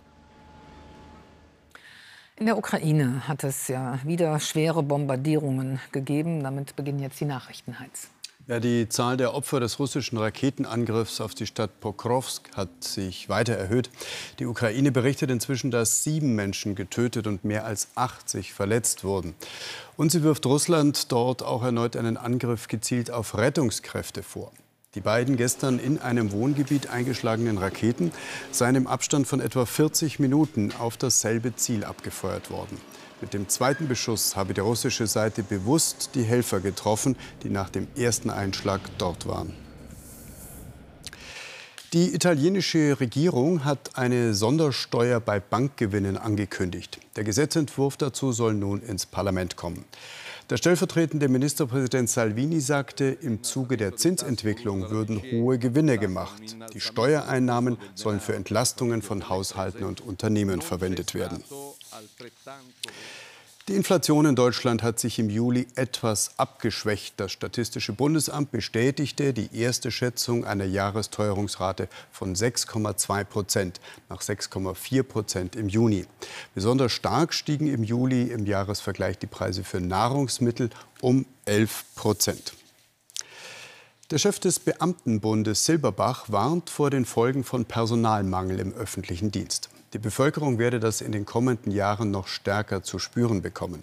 In 2.36 2.48
der 2.48 2.58
Ukraine 2.58 3.28
hat 3.28 3.44
es 3.44 3.68
ja 3.68 4.00
wieder 4.04 4.40
schwere 4.40 4.82
Bombardierungen 4.82 5.80
gegeben. 5.92 6.44
Damit 6.44 6.76
beginnen 6.76 7.00
jetzt 7.00 7.20
die 7.20 7.26
Nachrichten, 7.26 7.80
Heinz. 7.80 8.10
Ja, 8.48 8.60
die 8.60 8.90
Zahl 8.90 9.16
der 9.16 9.34
Opfer 9.36 9.62
des 9.62 9.80
russischen 9.80 10.18
Raketenangriffs 10.18 11.22
auf 11.22 11.34
die 11.34 11.46
Stadt 11.46 11.80
Pokrovsk 11.80 12.58
hat 12.58 12.84
sich 12.84 13.30
weiter 13.30 13.54
erhöht. 13.54 13.90
Die 14.40 14.46
Ukraine 14.46 14.92
berichtet 14.92 15.32
inzwischen, 15.32 15.72
dass 15.72 16.04
sieben 16.04 16.36
Menschen 16.36 16.76
getötet 16.76 17.26
und 17.26 17.46
mehr 17.46 17.66
als 17.66 17.88
80 17.96 18.52
verletzt 18.52 19.06
wurden. 19.06 19.36
Und 19.96 20.12
sie 20.12 20.24
wirft 20.24 20.46
Russland 20.46 21.12
dort 21.14 21.42
auch 21.42 21.64
erneut 21.64 21.96
einen 21.96 22.18
Angriff 22.18 22.68
gezielt 22.68 23.12
auf 23.12 23.38
Rettungskräfte 23.38 24.24
vor. 24.24 24.52
Die 24.96 25.02
beiden 25.02 25.38
gestern 25.38 25.80
in 25.80 25.98
einem 25.98 26.32
Wohngebiet 26.32 26.92
eingeschlagenen 26.92 27.58
Raketen 27.58 28.12
seien 28.52 28.76
im 28.76 28.86
Abstand 28.86 29.26
von 29.26 29.42
etwa 29.42 29.66
40 29.66 30.20
Minuten 30.20 30.72
auf 30.78 30.98
dasselbe 30.98 31.56
Ziel 31.56 31.84
abgefeuert 31.84 32.52
worden. 32.52 32.78
Mit 33.20 33.34
dem 33.34 33.50
zweiten 33.50 33.88
Beschuss 33.88 34.36
habe 34.36 34.54
die 34.54 34.62
russische 34.62 35.08
Seite 35.08 35.42
bewusst 35.42 36.12
die 36.14 36.22
Helfer 36.22 36.60
getroffen, 36.60 37.16
die 37.42 37.50
nach 37.50 37.70
dem 37.70 37.88
ersten 37.96 38.30
Einschlag 38.30 38.82
dort 39.00 39.26
waren. 39.28 39.54
Die 41.94 42.14
italienische 42.14 43.00
Regierung 43.00 43.66
hat 43.66 43.98
eine 43.98 44.34
Sondersteuer 44.36 45.20
bei 45.20 45.40
Bankgewinnen 45.40 46.18
angekündigt. 46.18 47.00
Der 47.16 47.24
Gesetzentwurf 47.24 47.98
dazu 47.98 48.32
soll 48.32 48.54
nun 48.54 48.82
ins 48.82 49.06
Parlament 49.06 49.56
kommen. 49.56 49.86
Der 50.50 50.58
stellvertretende 50.58 51.30
Ministerpräsident 51.30 52.10
Salvini 52.10 52.60
sagte, 52.60 53.06
im 53.06 53.44
Zuge 53.44 53.78
der 53.78 53.96
Zinsentwicklung 53.96 54.90
würden 54.90 55.22
hohe 55.32 55.58
Gewinne 55.58 55.98
gemacht. 55.98 56.42
Die 56.74 56.82
Steuereinnahmen 56.82 57.78
sollen 57.96 58.20
für 58.20 58.36
Entlastungen 58.36 59.02
von 59.02 59.30
Haushalten 59.30 59.86
und 59.86 60.02
Unternehmen 60.02 60.62
verwendet 60.62 61.14
werden. 61.14 61.44
Die 63.70 63.76
Inflation 63.76 64.26
in 64.26 64.36
Deutschland 64.36 64.84
hat 64.84 65.00
sich 65.00 65.20
im 65.20 65.30
Juli 65.30 65.68
etwas 65.76 66.38
abgeschwächt. 66.38 67.14
Das 67.16 67.32
Statistische 67.32 67.94
Bundesamt 67.94 68.52
bestätigte 68.52 69.32
die 69.32 69.58
erste 69.58 69.90
Schätzung 69.90 70.44
einer 70.44 70.66
Jahresteuerungsrate 70.66 71.88
von 72.12 72.36
6,2 72.36 73.24
Prozent 73.24 73.80
nach 74.10 74.22
6,4 74.22 75.04
Prozent 75.04 75.56
im 75.56 75.70
Juni. 75.70 76.06
Besonders 76.54 76.92
stark 76.92 77.34
stiegen 77.34 77.68
im 77.68 77.86
Juli 77.86 78.24
im 78.24 78.46
Jahresvergleich 78.46 79.18
die 79.18 79.28
Preise 79.28 79.64
für 79.64 79.80
Nahrungsmittel 79.80 80.70
um 81.00 81.26
11 81.46 81.86
Prozent. 81.96 82.54
Der 84.12 84.18
Chef 84.18 84.38
des 84.38 84.60
Beamtenbundes 84.60 85.64
Silberbach 85.64 86.26
warnt 86.28 86.70
vor 86.70 86.90
den 86.90 87.06
Folgen 87.06 87.46
von 87.46 87.64
Personalmangel 87.64 88.60
im 88.60 88.74
öffentlichen 88.74 89.32
Dienst. 89.32 89.70
Die 89.94 89.98
Bevölkerung 89.98 90.60
werde 90.60 90.82
das 90.82 91.00
in 91.00 91.14
den 91.14 91.26
kommenden 91.26 91.72
Jahren 91.72 92.12
noch 92.12 92.28
stärker 92.28 92.84
zu 92.84 93.00
spüren 93.00 93.42
bekommen. 93.42 93.82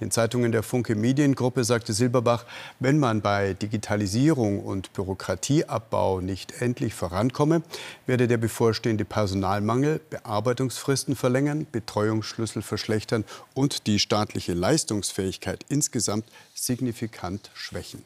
Den 0.00 0.10
Zeitungen 0.10 0.50
der 0.50 0.64
Funke 0.64 0.96
Mediengruppe 0.96 1.62
sagte 1.62 1.92
Silberbach, 1.92 2.46
wenn 2.80 2.98
man 2.98 3.20
bei 3.20 3.54
Digitalisierung 3.54 4.58
und 4.58 4.92
Bürokratieabbau 4.92 6.20
nicht 6.20 6.60
endlich 6.60 6.92
vorankomme, 6.92 7.62
werde 8.06 8.26
der 8.26 8.38
bevorstehende 8.38 9.04
Personalmangel 9.04 10.00
Bearbeitungsfristen 10.10 11.14
verlängern, 11.14 11.66
Betreuungsschlüssel 11.70 12.62
verschlechtern 12.62 13.24
und 13.54 13.86
die 13.86 14.00
staatliche 14.00 14.52
Leistungsfähigkeit 14.52 15.64
insgesamt 15.68 16.24
signifikant 16.54 17.52
schwächen. 17.54 18.02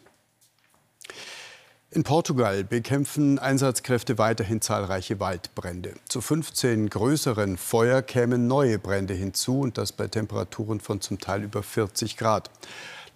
In 1.95 2.03
Portugal 2.03 2.65
bekämpfen 2.65 3.39
Einsatzkräfte 3.39 4.19
weiterhin 4.19 4.61
zahlreiche 4.61 5.21
Waldbrände. 5.21 5.95
Zu 6.09 6.21
15 6.21 6.91
größeren 6.91 7.57
Feuer 7.57 8.03
kämen 8.03 8.49
neue 8.49 8.81
Brände 8.81 9.15
hinzu 9.15 9.61
und 9.61 9.79
das 9.79 9.93
bei 9.93 10.09
Temperaturen 10.09 10.81
von 10.81 11.01
zum 11.01 11.21
Teil 11.21 11.45
über 11.45 11.63
40 11.63 12.17
Grad. 12.17 12.51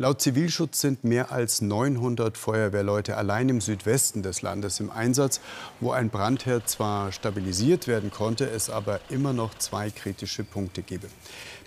Laut 0.01 0.23
Zivilschutz 0.23 0.81
sind 0.81 1.03
mehr 1.03 1.33
als 1.33 1.61
900 1.61 2.39
Feuerwehrleute 2.39 3.17
allein 3.17 3.49
im 3.49 3.61
Südwesten 3.61 4.23
des 4.23 4.43
Landes 4.43 4.79
im 4.79 4.93
Einsatz, 4.93 5.41
wo 5.81 5.91
ein 5.91 6.09
Brandherd 6.09 6.69
zwar 6.69 7.11
stabilisiert 7.11 7.89
werden 7.89 8.13
konnte, 8.13 8.49
es 8.49 8.71
aber 8.71 9.01
immer 9.09 9.33
noch 9.33 9.59
zwei 9.59 9.91
kritische 9.91 10.45
Punkte 10.45 10.83
gebe. 10.83 11.09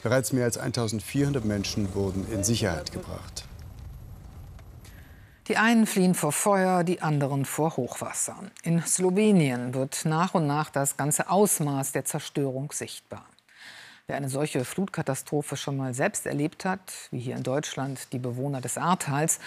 Bereits 0.02 0.32
mehr 0.32 0.46
als 0.46 0.58
1400 0.58 1.44
Menschen 1.44 1.94
wurden 1.94 2.26
in 2.32 2.46
Sicherheit 2.46 2.94
gebracht. 2.94 3.51
Die 5.52 5.58
einen 5.58 5.86
fliehen 5.86 6.16
vor 6.16 6.32
Feuer, 6.32 6.86
die 6.86 7.02
anderen 7.02 7.44
vor 7.44 7.76
Hochwasser. 7.76 8.38
In 8.64 8.82
Slowenien 8.86 9.74
wird 9.74 10.06
nach 10.06 10.34
und 10.34 10.48
nach 10.48 10.70
das 10.70 10.96
ganze 10.96 11.30
Ausmaß 11.30 11.92
der 11.92 12.06
Zerstörung 12.06 12.72
sichtbar. 12.72 13.26
Wer 14.08 14.16
eine 14.16 14.30
solche 14.30 14.64
Flutkatastrophe 14.64 15.58
schon 15.58 15.76
mal 15.76 15.94
selbst 15.94 16.26
erlebt 16.26 16.64
hat, 16.64 16.80
wie 17.12 17.20
hier 17.20 17.36
in 17.36 17.44
Deutschland 17.44 18.14
die 18.14 18.20
Bewohner 18.20 18.62
des 18.62 18.78
Ahrtals, 18.78 19.40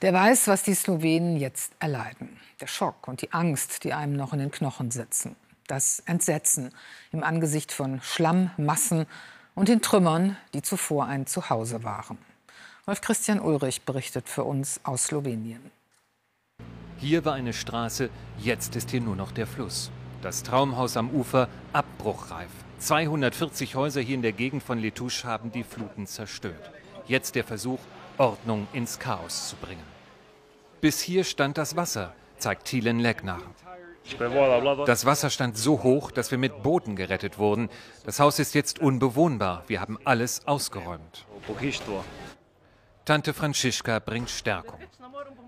der 0.00 0.14
weiß, 0.14 0.48
was 0.48 0.62
die 0.62 0.72
Slowenen 0.72 1.36
jetzt 1.36 1.74
erleiden. 1.78 2.40
Der 2.62 2.66
Schock 2.66 3.06
und 3.06 3.20
die 3.20 3.34
Angst, 3.34 3.84
die 3.84 3.92
einem 3.92 4.14
noch 4.14 4.32
in 4.32 4.38
den 4.38 4.50
Knochen 4.50 4.90
sitzen. 4.90 5.36
Das 5.66 6.02
Entsetzen 6.06 6.72
im 7.12 7.22
Angesicht 7.22 7.70
von 7.70 8.00
Schlammmassen 8.00 9.04
und 9.54 9.68
den 9.68 9.82
Trümmern, 9.82 10.38
die 10.54 10.62
zuvor 10.62 11.04
ein 11.04 11.26
Zuhause 11.26 11.84
waren. 11.84 12.16
Rolf 12.90 13.02
Christian 13.02 13.38
Ulrich 13.38 13.82
berichtet 13.82 14.28
für 14.28 14.42
uns 14.42 14.80
aus 14.82 15.04
Slowenien. 15.04 15.70
Hier 16.98 17.24
war 17.24 17.34
eine 17.34 17.52
Straße, 17.52 18.10
jetzt 18.36 18.74
ist 18.74 18.90
hier 18.90 19.00
nur 19.00 19.14
noch 19.14 19.30
der 19.30 19.46
Fluss. 19.46 19.92
Das 20.22 20.42
Traumhaus 20.42 20.96
am 20.96 21.08
Ufer 21.10 21.48
abbruchreif. 21.72 22.50
240 22.80 23.76
Häuser 23.76 24.00
hier 24.00 24.16
in 24.16 24.22
der 24.22 24.32
Gegend 24.32 24.64
von 24.64 24.80
Letusch 24.80 25.22
haben 25.22 25.52
die 25.52 25.62
Fluten 25.62 26.08
zerstört. 26.08 26.72
Jetzt 27.06 27.36
der 27.36 27.44
Versuch, 27.44 27.78
Ordnung 28.18 28.66
ins 28.72 28.98
Chaos 28.98 29.50
zu 29.50 29.54
bringen. 29.54 29.86
Bis 30.80 31.00
hier 31.00 31.22
stand 31.22 31.58
das 31.58 31.76
Wasser, 31.76 32.12
zeigt 32.38 32.64
Thielen 32.64 32.98
Leck. 32.98 33.22
Das 34.86 35.04
Wasser 35.04 35.30
stand 35.30 35.56
so 35.56 35.84
hoch, 35.84 36.10
dass 36.10 36.32
wir 36.32 36.38
mit 36.38 36.64
Booten 36.64 36.96
gerettet 36.96 37.38
wurden. 37.38 37.68
Das 38.04 38.18
Haus 38.18 38.40
ist 38.40 38.56
jetzt 38.56 38.80
unbewohnbar. 38.80 39.62
Wir 39.68 39.80
haben 39.80 39.96
alles 40.02 40.44
ausgeräumt. 40.48 41.24
Tante 43.10 43.34
Franziska 43.34 43.98
bringt 43.98 44.30
Stärkung. 44.30 44.78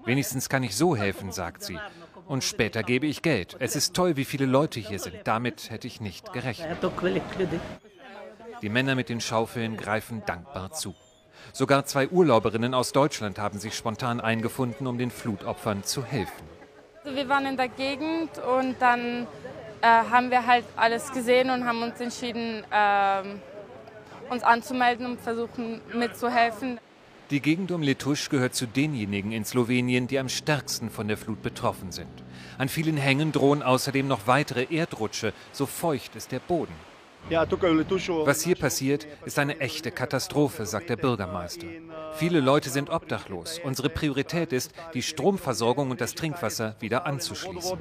Wenigstens 0.05 0.49
kann 0.49 0.65
ich 0.65 0.75
so 0.75 0.97
helfen, 0.97 1.31
sagt 1.31 1.63
sie. 1.63 1.79
Und 2.27 2.43
später 2.43 2.83
gebe 2.83 3.07
ich 3.07 3.23
Geld. 3.23 3.55
Es 3.61 3.77
ist 3.77 3.95
toll, 3.95 4.17
wie 4.17 4.25
viele 4.25 4.47
Leute 4.47 4.81
hier 4.81 4.99
sind. 4.99 5.15
Damit 5.23 5.71
hätte 5.71 5.87
ich 5.87 6.01
nicht 6.01 6.33
gerechnet. 6.33 6.79
Die 8.63 8.69
Männer 8.69 8.97
mit 8.97 9.09
den 9.09 9.21
Schaufeln 9.21 9.77
greifen 9.77 10.25
dankbar 10.27 10.73
zu. 10.73 10.97
Sogar 11.53 11.85
zwei 11.85 12.09
Urlauberinnen 12.09 12.75
aus 12.75 12.91
Deutschland 12.91 13.39
haben 13.39 13.61
sich 13.61 13.77
spontan 13.77 14.21
eingefunden, 14.21 14.89
um 14.89 14.99
den 14.99 15.13
Flutopfern 15.13 15.85
zu 15.85 16.05
helfen. 16.05 16.43
Also 17.05 17.17
wir 17.17 17.29
waren 17.29 17.47
in 17.47 17.57
der 17.57 17.69
Gegend 17.69 18.39
und 18.39 18.75
dann 18.83 19.29
äh, 19.83 19.87
haben 19.87 20.33
wir 20.33 20.45
halt 20.49 20.65
alles 20.75 21.13
gesehen 21.13 21.49
und 21.49 21.65
haben 21.65 21.81
uns 21.81 22.01
entschieden, 22.01 22.65
äh, 22.73 23.23
uns 24.33 24.43
anzumelden 24.43 25.07
und 25.07 25.21
versuchen 25.21 25.81
mitzuhelfen. 25.95 26.81
Die 27.33 27.41
Gegend 27.41 27.73
um 27.73 27.81
Letusch 27.81 28.29
gehört 28.29 28.55
zu 28.55 28.67
denjenigen 28.67 29.33
in 29.33 29.47
Slowenien, 29.47 30.07
die 30.07 30.19
am 30.19 30.29
stärksten 30.29 30.91
von 30.91 31.09
der 31.09 31.17
Flut 31.17 31.41
betroffen 31.41 31.91
sind. 31.91 32.11
An 32.59 32.69
vielen 32.69 32.99
Hängen 32.99 33.33
drohen 33.33 33.63
außerdem 33.63 34.07
noch 34.07 34.27
weitere 34.27 34.65
Erdrutsche, 34.65 35.33
so 35.51 35.65
feucht 35.65 36.15
ist 36.15 36.31
der 36.31 36.41
Boden. 36.41 36.75
Was 37.31 38.43
hier 38.43 38.57
passiert, 38.57 39.07
ist 39.25 39.39
eine 39.39 39.61
echte 39.61 39.91
Katastrophe, 39.91 40.67
sagt 40.67 40.91
der 40.91 40.97
Bürgermeister. 40.97 41.67
Viele 42.17 42.41
Leute 42.41 42.69
sind 42.69 42.91
obdachlos. 42.91 43.59
Unsere 43.65 43.89
Priorität 43.89 44.53
ist, 44.53 44.75
die 44.93 45.03
Stromversorgung 45.03 45.91
und 45.91 46.03
das 46.03 46.15
Trinkwasser 46.15 46.77
wieder 46.81 47.07
anzuschließen. 47.07 47.79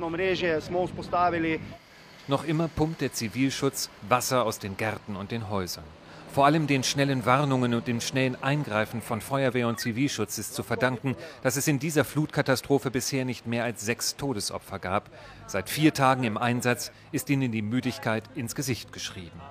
Noch 2.30 2.46
immer 2.46 2.70
pumpt 2.70 3.02
der 3.02 3.12
Zivilschutz 3.12 3.90
Wasser 4.08 4.46
aus 4.46 4.60
den 4.60 4.78
Gärten 4.78 5.18
und 5.18 5.32
den 5.32 5.50
Häusern. 5.50 5.84
Vor 6.34 6.46
allem 6.46 6.66
den 6.66 6.84
schnellen 6.84 7.26
Warnungen 7.26 7.74
und 7.74 7.88
dem 7.88 8.00
schnellen 8.00 8.42
Eingreifen 8.42 9.02
von 9.02 9.20
Feuerwehr 9.20 9.68
und 9.68 9.82
Zivilschutz 9.82 10.38
ist 10.38 10.56
zu 10.56 10.64
verdanken, 10.64 11.18
dass 11.44 11.58
es 11.58 11.68
in 11.68 11.78
dieser 11.78 12.06
Flutkatastrophe 12.06 12.90
bisher 12.90 13.26
nicht 13.26 13.48
mehr 13.48 13.66
als 13.66 13.82
sechs 13.82 14.16
Todesopfer 14.16 14.80
gab. 14.80 15.10
Seit 15.48 15.70
vier 15.70 15.94
Tagen 15.94 16.24
im 16.24 16.38
Einsatz 16.38 16.94
ist 17.12 17.30
ihnen 17.30 17.52
die 17.52 17.62
Müdigkeit 17.62 18.24
ins 18.34 18.56
Gesicht 18.56 18.94
geschrieben. 18.94 19.42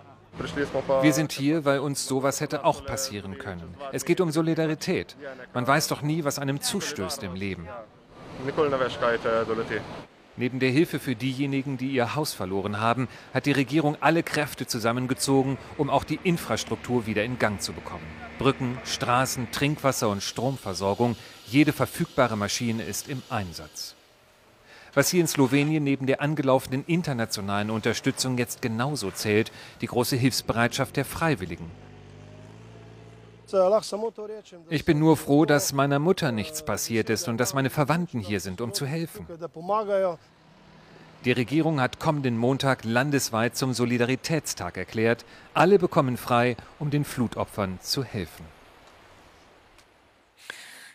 Wir 1.02 1.12
sind 1.12 1.32
hier, 1.32 1.66
weil 1.66 1.80
uns 1.80 2.06
sowas 2.06 2.40
hätte 2.40 2.64
auch 2.64 2.87
passieren 2.87 3.37
können. 3.37 3.75
Es 3.92 4.06
geht 4.06 4.22
um 4.22 4.30
Solidarität. 4.30 5.16
Man 5.52 5.66
weiß 5.66 5.88
doch 5.88 6.00
nie, 6.00 6.25
was 6.25 6.38
einem 6.38 6.62
zustößt 6.62 7.22
im 7.25 7.34
Leben. 7.34 7.68
Neben 10.40 10.59
der 10.59 10.70
Hilfe 10.70 10.99
für 10.99 11.14
diejenigen, 11.14 11.76
die 11.76 11.90
ihr 11.90 12.14
Haus 12.14 12.32
verloren 12.32 12.80
haben, 12.80 13.09
hat 13.35 13.44
die 13.44 13.52
Regierung 13.52 13.99
alle 14.00 14.23
Kräfte 14.23 14.66
zusammengezogen, 14.66 15.59
um 15.76 15.90
auch 15.90 16.02
die 16.02 16.18
Infrastruktur 16.25 17.04
wieder 17.04 17.25
in 17.25 17.38
Gang 17.38 17.61
zu 17.61 17.75
bekommen. 17.75 18.06
Brücken, 18.38 18.78
Straßen, 18.87 19.50
Trinkwasser 19.50 20.09
und 20.09 20.23
Stromversorgung, 20.23 21.14
jede 21.47 21.75
verfügbare 21.75 22.38
Maschine 22.38 22.85
ist 22.85 23.11
im 23.11 23.23
Einsatz. 23.28 23.94
Was 24.94 25.11
hier 25.11 25.20
in 25.20 25.28
Slowenien 25.28 25.85
neben 25.85 26.06
der 26.06 26.23
angelaufenen 26.23 26.85
internationalen 26.87 27.68
Unterstützung 27.68 28.38
jetzt 28.38 28.62
genauso 28.62 29.11
zählt, 29.11 29.52
die 29.82 29.88
große 29.88 30.16
Hilfsbereitschaft 30.16 30.97
der 30.97 31.04
Freiwilligen. 31.04 31.70
Ich 34.69 34.85
bin 34.85 34.99
nur 34.99 35.16
froh, 35.16 35.45
dass 35.45 35.73
meiner 35.73 35.99
Mutter 35.99 36.33
nichts 36.33 36.64
passiert 36.64 37.11
ist 37.11 37.28
und 37.28 37.38
dass 37.38 37.54
meine 37.54 37.71
Verwandten 37.71 38.21
hier 38.21 38.40
sind, 38.40 38.61
um 38.61 38.73
zu 38.73 38.87
helfen. 38.87 39.26
Die 41.25 41.33
Regierung 41.33 41.80
hat 41.80 42.00
kommenden 42.00 42.38
Montag 42.38 42.85
landesweit 42.85 43.54
zum 43.54 43.75
Solidaritätstag 43.75 44.78
erklärt. 44.78 45.26
Alle 45.52 45.78
bekommen 45.78 46.16
frei, 46.16 46.57
um 46.78 46.90
den 46.90 47.04
Flutopfern 47.04 47.78
zu 47.83 48.02
helfen. 48.02 48.47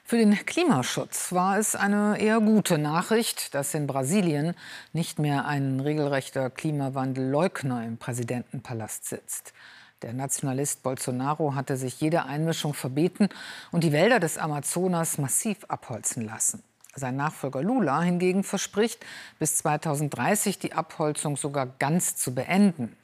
Für 0.08 0.18
den 0.18 0.36
Klimaschutz 0.46 1.32
war 1.32 1.58
es 1.58 1.76
eine 1.76 2.20
eher 2.20 2.40
gute 2.40 2.77
Nachricht, 2.77 3.56
dass 3.56 3.74
in 3.74 3.88
Brasilien 3.88 4.53
nicht 4.94 5.18
mehr 5.18 5.46
ein 5.46 5.79
regelrechter 5.79 6.51
Klimawandelleugner 6.51 7.84
im 7.84 7.98
Präsidentenpalast 7.98 9.06
sitzt. 9.06 9.53
Der 10.05 10.13
Nationalist 10.13 10.83
Bolsonaro 10.83 11.55
hatte 11.55 11.77
sich 11.77 12.00
jede 12.00 12.25
Einmischung 12.25 12.75
verbeten 12.75 13.27
und 13.72 13.83
die 13.83 13.91
Wälder 13.91 14.20
des 14.20 14.37
Amazonas 14.37 15.18
massiv 15.18 15.65
abholzen 15.68 16.24
lassen. 16.24 16.61
Sein 16.94 17.15
Nachfolger 17.15 17.63
Lula 17.63 18.03
hingegen 18.03 18.44
verspricht, 18.44 19.03
bis 19.39 19.57
2030 19.57 20.59
die 20.59 20.74
Abholzung 20.74 21.37
sogar 21.37 21.65
ganz 21.79 22.15
zu 22.18 22.35
beenden. 22.35 22.96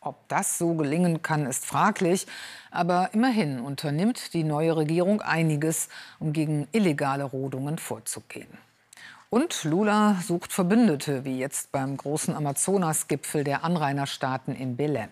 Ob 0.00 0.26
das 0.26 0.58
so 0.58 0.74
gelingen 0.74 1.22
kann, 1.22 1.46
ist 1.46 1.64
fraglich. 1.64 2.26
Aber 2.72 3.10
immerhin 3.12 3.60
unternimmt 3.60 4.34
die 4.34 4.42
neue 4.42 4.76
Regierung 4.76 5.22
einiges, 5.22 5.88
um 6.18 6.32
gegen 6.32 6.66
illegale 6.72 7.22
Rodungen 7.22 7.78
vorzugehen. 7.78 8.50
Und 9.30 9.62
Lula 9.62 10.16
sucht 10.26 10.52
Verbündete, 10.52 11.24
wie 11.24 11.38
jetzt 11.38 11.70
beim 11.70 11.96
großen 11.96 12.34
Amazonas-Gipfel 12.34 13.44
der 13.44 13.62
Anrainerstaaten 13.62 14.56
in 14.56 14.76
Belém. 14.76 15.10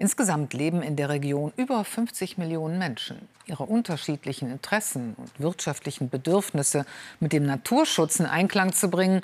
Insgesamt 0.00 0.54
leben 0.54 0.80
in 0.80 0.96
der 0.96 1.10
Region 1.10 1.52
über 1.58 1.84
50 1.84 2.38
Millionen 2.38 2.78
Menschen. 2.78 3.28
Ihre 3.44 3.64
unterschiedlichen 3.64 4.50
Interessen 4.50 5.12
und 5.18 5.30
wirtschaftlichen 5.38 6.08
Bedürfnisse 6.08 6.86
mit 7.20 7.34
dem 7.34 7.44
Naturschutz 7.44 8.18
in 8.18 8.24
Einklang 8.24 8.72
zu 8.72 8.88
bringen, 8.88 9.20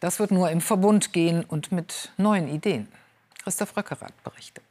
das 0.00 0.18
wird 0.18 0.32
nur 0.32 0.50
im 0.50 0.60
Verbund 0.60 1.12
gehen 1.12 1.44
und 1.44 1.70
mit 1.70 2.10
neuen 2.16 2.48
Ideen. 2.48 2.88
Christoph 3.44 3.76
Röckerath 3.76 4.24
berichtet. 4.24 4.64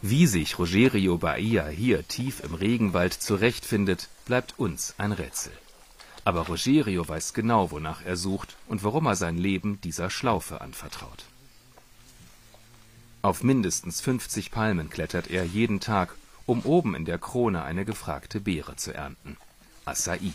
Wie 0.00 0.26
sich 0.26 0.58
Rogerio 0.58 1.18
Bahia 1.18 1.66
hier 1.66 2.08
tief 2.08 2.42
im 2.42 2.54
Regenwald 2.54 3.12
zurechtfindet, 3.12 4.08
bleibt 4.24 4.58
uns 4.58 4.94
ein 4.96 5.12
Rätsel. 5.12 5.52
Aber 6.24 6.46
Rogerio 6.46 7.06
weiß 7.06 7.34
genau, 7.34 7.70
wonach 7.70 8.02
er 8.02 8.16
sucht 8.16 8.56
und 8.66 8.82
warum 8.82 9.04
er 9.04 9.14
sein 9.14 9.36
Leben 9.36 9.78
dieser 9.82 10.08
Schlaufe 10.08 10.62
anvertraut. 10.62 11.26
Auf 13.20 13.42
mindestens 13.42 14.00
50 14.00 14.52
Palmen 14.52 14.90
klettert 14.90 15.28
er 15.28 15.44
jeden 15.44 15.80
Tag, 15.80 16.14
um 16.46 16.62
oben 16.62 16.94
in 16.94 17.04
der 17.04 17.18
Krone 17.18 17.62
eine 17.64 17.84
gefragte 17.84 18.40
Beere 18.40 18.76
zu 18.76 18.94
ernten. 18.94 19.36
Acai. 19.84 20.32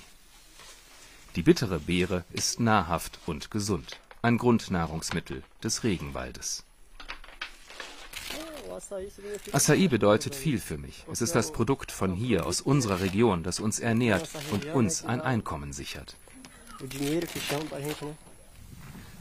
Die 1.36 1.44
bittere 1.44 1.80
Beere 1.80 2.26
ist 2.34 2.60
nahrhaft 2.60 3.20
und 3.26 3.52
gesund. 3.52 4.00
Ein 4.22 4.38
Grundnahrungsmittel 4.38 5.44
des 5.64 5.84
Regenwaldes. 5.84 6.66
Acai 9.54 9.88
bedeutet 9.88 10.36
viel 10.36 10.60
für 10.60 10.78
mich. 10.78 11.06
Es 11.10 11.22
ist 11.22 11.36
das 11.36 11.54
Produkt 11.54 11.92
von 11.92 12.14
hier, 12.14 12.46
aus 12.46 12.60
unserer 12.60 13.00
Region, 13.00 13.44
das 13.44 13.62
uns 13.62 13.80
ernährt 13.80 14.30
und 14.52 14.66
uns 14.66 15.06
ein 15.06 15.22
Einkommen 15.22 15.72
sichert. 15.72 16.18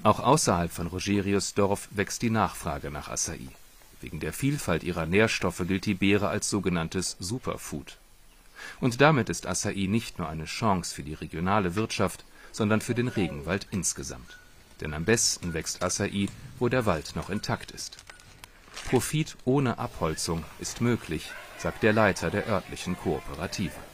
Auch 0.04 0.18
außerhalb 0.18 0.72
von 0.72 0.88
Rogerius 0.88 1.54
Dorf 1.54 1.88
wächst 1.92 2.22
die 2.22 2.30
Nachfrage 2.30 2.90
nach 2.90 3.08
Acai. 3.08 3.38
Wegen 4.00 4.18
der 4.18 4.32
Vielfalt 4.32 4.82
ihrer 4.82 5.06
Nährstoffe 5.06 5.62
gilt 5.68 5.86
die 5.86 5.94
Beere 5.94 6.28
als 6.28 6.50
sogenanntes 6.50 7.16
Superfood. 7.20 7.98
Und 8.80 9.00
damit 9.00 9.28
ist 9.28 9.46
Acai 9.46 9.86
nicht 9.86 10.18
nur 10.18 10.28
eine 10.28 10.46
Chance 10.46 10.92
für 10.92 11.04
die 11.04 11.14
regionale 11.14 11.76
Wirtschaft, 11.76 12.24
sondern 12.50 12.80
für 12.80 12.96
den 12.96 13.06
Regenwald 13.06 13.68
insgesamt. 13.70 14.38
Denn 14.80 14.92
am 14.92 15.04
besten 15.04 15.54
wächst 15.54 15.84
Acai, 15.84 16.28
wo 16.58 16.68
der 16.68 16.84
Wald 16.84 17.14
noch 17.14 17.30
intakt 17.30 17.70
ist. 17.70 17.98
Profit 18.90 19.36
ohne 19.44 19.78
Abholzung 19.78 20.44
ist 20.58 20.80
möglich, 20.80 21.30
sagt 21.58 21.84
der 21.84 21.92
Leiter 21.92 22.30
der 22.30 22.48
örtlichen 22.48 22.96
Kooperative. 22.96 23.91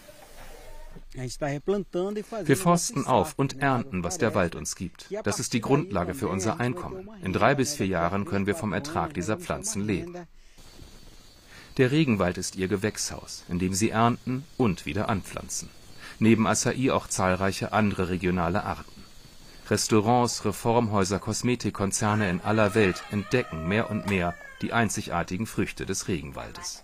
Wir 1.19 2.57
forsten 2.57 3.07
auf 3.07 3.35
und 3.37 3.61
ernten, 3.61 4.05
was 4.05 4.19
der 4.19 4.35
Wald 4.35 4.55
uns 4.55 4.77
gibt. 4.77 5.13
Das 5.25 5.41
ist 5.41 5.53
die 5.53 5.61
Grundlage 5.61 6.15
für 6.15 6.29
unser 6.29 6.61
Einkommen. 6.61 7.09
In 7.23 7.33
drei 7.33 7.55
bis 7.55 7.75
vier 7.75 7.87
Jahren 7.87 8.25
können 8.25 8.47
wir 8.47 8.55
vom 8.55 8.73
Ertrag 8.73 9.15
dieser 9.15 9.37
Pflanzen 9.37 9.87
leben. 9.87 10.15
Der 11.77 11.93
Regenwald 11.93 12.39
ist 12.39 12.57
ihr 12.57 12.69
Gewächshaus, 12.69 13.45
in 13.49 13.59
dem 13.59 13.73
sie 13.73 13.91
ernten 13.91 14.45
und 14.57 14.87
wieder 14.87 15.09
anpflanzen. 15.09 15.69
Neben 16.19 16.47
Acai 16.47 16.91
auch 16.93 17.07
zahlreiche 17.07 17.73
andere 17.73 18.09
regionale 18.09 18.65
Arten. 18.65 19.05
Restaurants, 19.71 20.45
Reformhäuser, 20.45 21.19
Kosmetikkonzerne 21.19 22.31
in 22.31 22.41
aller 22.41 22.75
Welt 22.75 23.03
entdecken 23.11 23.69
mehr 23.69 23.91
und 23.91 24.09
mehr 24.09 24.35
die 24.63 24.73
einzigartigen 24.73 25.47
Früchte 25.47 25.87
des 25.87 26.09
Regenwaldes. 26.09 26.83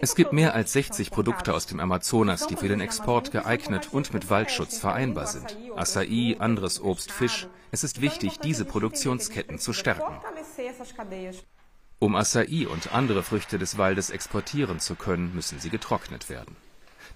Es 0.00 0.14
gibt 0.14 0.32
mehr 0.32 0.54
als 0.54 0.72
60 0.72 1.10
Produkte 1.10 1.54
aus 1.54 1.66
dem 1.66 1.80
Amazonas, 1.80 2.46
die 2.46 2.56
für 2.56 2.68
den 2.68 2.80
Export 2.80 3.32
geeignet 3.32 3.88
und 3.92 4.14
mit 4.14 4.30
Waldschutz 4.30 4.78
vereinbar 4.78 5.26
sind. 5.26 5.56
Acai, 5.74 6.36
anderes 6.38 6.80
Obst, 6.80 7.10
Fisch. 7.10 7.48
Es 7.72 7.82
ist 7.82 8.00
wichtig, 8.00 8.38
diese 8.38 8.64
Produktionsketten 8.64 9.58
zu 9.58 9.72
stärken. 9.72 10.20
Um 11.98 12.14
Acai 12.14 12.68
und 12.68 12.92
andere 12.94 13.22
Früchte 13.22 13.58
des 13.58 13.78
Waldes 13.78 14.10
exportieren 14.10 14.80
zu 14.80 14.94
können, 14.94 15.34
müssen 15.34 15.58
sie 15.58 15.70
getrocknet 15.70 16.28
werden. 16.28 16.56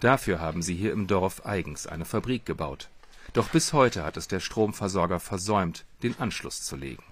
Dafür 0.00 0.40
haben 0.40 0.62
sie 0.62 0.74
hier 0.74 0.92
im 0.92 1.06
Dorf 1.06 1.44
eigens 1.44 1.86
eine 1.86 2.06
Fabrik 2.06 2.46
gebaut. 2.46 2.88
Doch 3.34 3.48
bis 3.50 3.72
heute 3.72 4.02
hat 4.02 4.16
es 4.16 4.26
der 4.26 4.40
Stromversorger 4.40 5.20
versäumt, 5.20 5.84
den 6.02 6.18
Anschluss 6.18 6.62
zu 6.62 6.76
legen. 6.76 7.04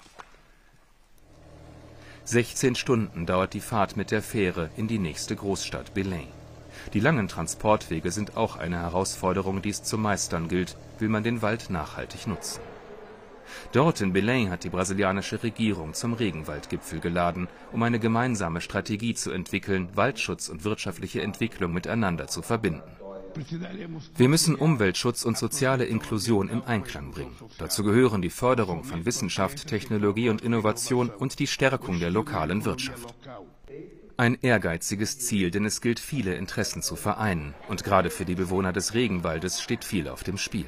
16 2.30 2.74
Stunden 2.74 3.24
dauert 3.24 3.54
die 3.54 3.62
Fahrt 3.62 3.96
mit 3.96 4.10
der 4.10 4.20
Fähre 4.20 4.68
in 4.76 4.86
die 4.86 4.98
nächste 4.98 5.34
Großstadt 5.34 5.94
Belém. 5.94 6.28
Die 6.92 7.00
langen 7.00 7.26
Transportwege 7.26 8.10
sind 8.10 8.36
auch 8.36 8.56
eine 8.56 8.80
Herausforderung, 8.80 9.62
die 9.62 9.70
es 9.70 9.82
zu 9.82 9.96
meistern 9.96 10.46
gilt, 10.46 10.76
will 10.98 11.08
man 11.08 11.22
den 11.22 11.40
Wald 11.40 11.70
nachhaltig 11.70 12.26
nutzen. 12.26 12.60
Dort 13.72 14.02
in 14.02 14.12
Belém 14.12 14.50
hat 14.50 14.64
die 14.64 14.68
brasilianische 14.68 15.42
Regierung 15.42 15.94
zum 15.94 16.12
Regenwaldgipfel 16.12 17.00
geladen, 17.00 17.48
um 17.72 17.82
eine 17.82 17.98
gemeinsame 17.98 18.60
Strategie 18.60 19.14
zu 19.14 19.30
entwickeln, 19.30 19.88
Waldschutz 19.94 20.50
und 20.50 20.64
wirtschaftliche 20.64 21.22
Entwicklung 21.22 21.72
miteinander 21.72 22.26
zu 22.26 22.42
verbinden. 22.42 22.97
Wir 24.16 24.28
müssen 24.28 24.54
Umweltschutz 24.54 25.24
und 25.24 25.38
soziale 25.38 25.84
Inklusion 25.84 26.48
im 26.48 26.62
Einklang 26.64 27.10
bringen. 27.10 27.34
Dazu 27.58 27.82
gehören 27.82 28.22
die 28.22 28.30
Förderung 28.30 28.84
von 28.84 29.04
Wissenschaft, 29.04 29.66
Technologie 29.66 30.28
und 30.28 30.42
Innovation 30.42 31.10
und 31.10 31.38
die 31.38 31.46
Stärkung 31.46 32.00
der 32.00 32.10
lokalen 32.10 32.64
Wirtschaft. 32.64 33.14
Ein 34.16 34.36
ehrgeiziges 34.42 35.20
Ziel, 35.20 35.52
denn 35.52 35.64
es 35.64 35.80
gilt, 35.80 36.00
viele 36.00 36.34
Interessen 36.34 36.82
zu 36.82 36.96
vereinen. 36.96 37.54
Und 37.68 37.84
gerade 37.84 38.10
für 38.10 38.24
die 38.24 38.34
Bewohner 38.34 38.72
des 38.72 38.94
Regenwaldes 38.94 39.62
steht 39.62 39.84
viel 39.84 40.08
auf 40.08 40.24
dem 40.24 40.38
Spiel. 40.38 40.66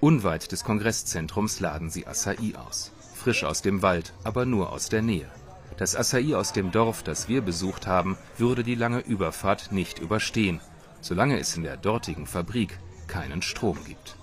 Unweit 0.00 0.50
des 0.50 0.64
Kongresszentrums 0.64 1.60
laden 1.60 1.90
sie 1.90 2.08
Acai 2.08 2.56
aus. 2.56 2.90
Frisch 3.14 3.44
aus 3.44 3.62
dem 3.62 3.82
Wald, 3.82 4.12
aber 4.24 4.46
nur 4.46 4.72
aus 4.72 4.88
der 4.88 5.00
Nähe. 5.00 5.30
Das 5.76 5.94
Acai 5.94 6.34
aus 6.34 6.52
dem 6.52 6.72
Dorf, 6.72 7.04
das 7.04 7.28
wir 7.28 7.40
besucht 7.40 7.86
haben, 7.86 8.18
würde 8.36 8.64
die 8.64 8.74
lange 8.74 8.98
Überfahrt 8.98 9.70
nicht 9.70 10.00
überstehen, 10.00 10.60
solange 11.02 11.38
es 11.38 11.54
in 11.56 11.64
der 11.64 11.76
dortigen 11.76 12.26
Fabrik 12.26 12.78
keinen 13.06 13.42
Strom 13.42 13.78
gibt. 13.84 14.16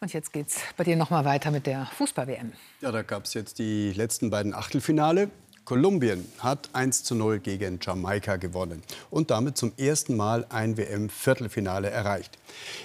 Und 0.00 0.12
jetzt 0.12 0.32
geht's 0.32 0.60
bei 0.76 0.84
dir 0.84 0.96
noch 0.96 1.10
mal 1.10 1.24
weiter 1.24 1.50
mit 1.50 1.66
der 1.66 1.86
Fußball-WM. 1.86 2.52
Ja, 2.82 2.92
da 2.92 3.02
gab 3.02 3.24
es 3.24 3.34
jetzt 3.34 3.58
die 3.58 3.92
letzten 3.92 4.30
beiden 4.30 4.54
Achtelfinale. 4.54 5.30
Kolumbien 5.64 6.24
hat 6.38 6.70
1 6.72 7.04
zu 7.04 7.14
0 7.14 7.40
gegen 7.40 7.78
Jamaika 7.82 8.36
gewonnen 8.36 8.82
und 9.10 9.30
damit 9.30 9.58
zum 9.58 9.72
ersten 9.76 10.16
Mal 10.16 10.46
ein 10.48 10.76
WM-Viertelfinale 10.76 11.90
erreicht. 11.90 12.38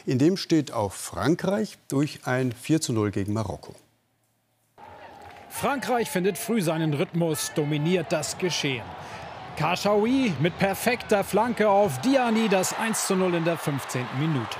In 0.05 0.17
dem 0.19 0.37
steht 0.37 0.73
auch 0.73 0.91
Frankreich 0.91 1.77
durch 1.87 2.21
ein 2.25 2.51
4 2.51 2.81
zu 2.81 2.93
0 2.93 3.11
gegen 3.11 3.31
Marokko. 3.33 3.75
Frankreich 5.49 6.09
findet 6.09 6.37
früh 6.37 6.61
seinen 6.61 6.93
Rhythmus, 6.93 7.51
dominiert 7.55 8.11
das 8.11 8.37
Geschehen. 8.39 8.83
Kashawi 9.57 10.33
mit 10.39 10.57
perfekter 10.57 11.23
Flanke 11.23 11.69
auf 11.69 12.01
Diani 12.01 12.49
das 12.49 12.77
1 12.77 13.07
zu 13.07 13.15
0 13.15 13.35
in 13.35 13.45
der 13.45 13.57
15. 13.57 14.05
Minute. 14.19 14.57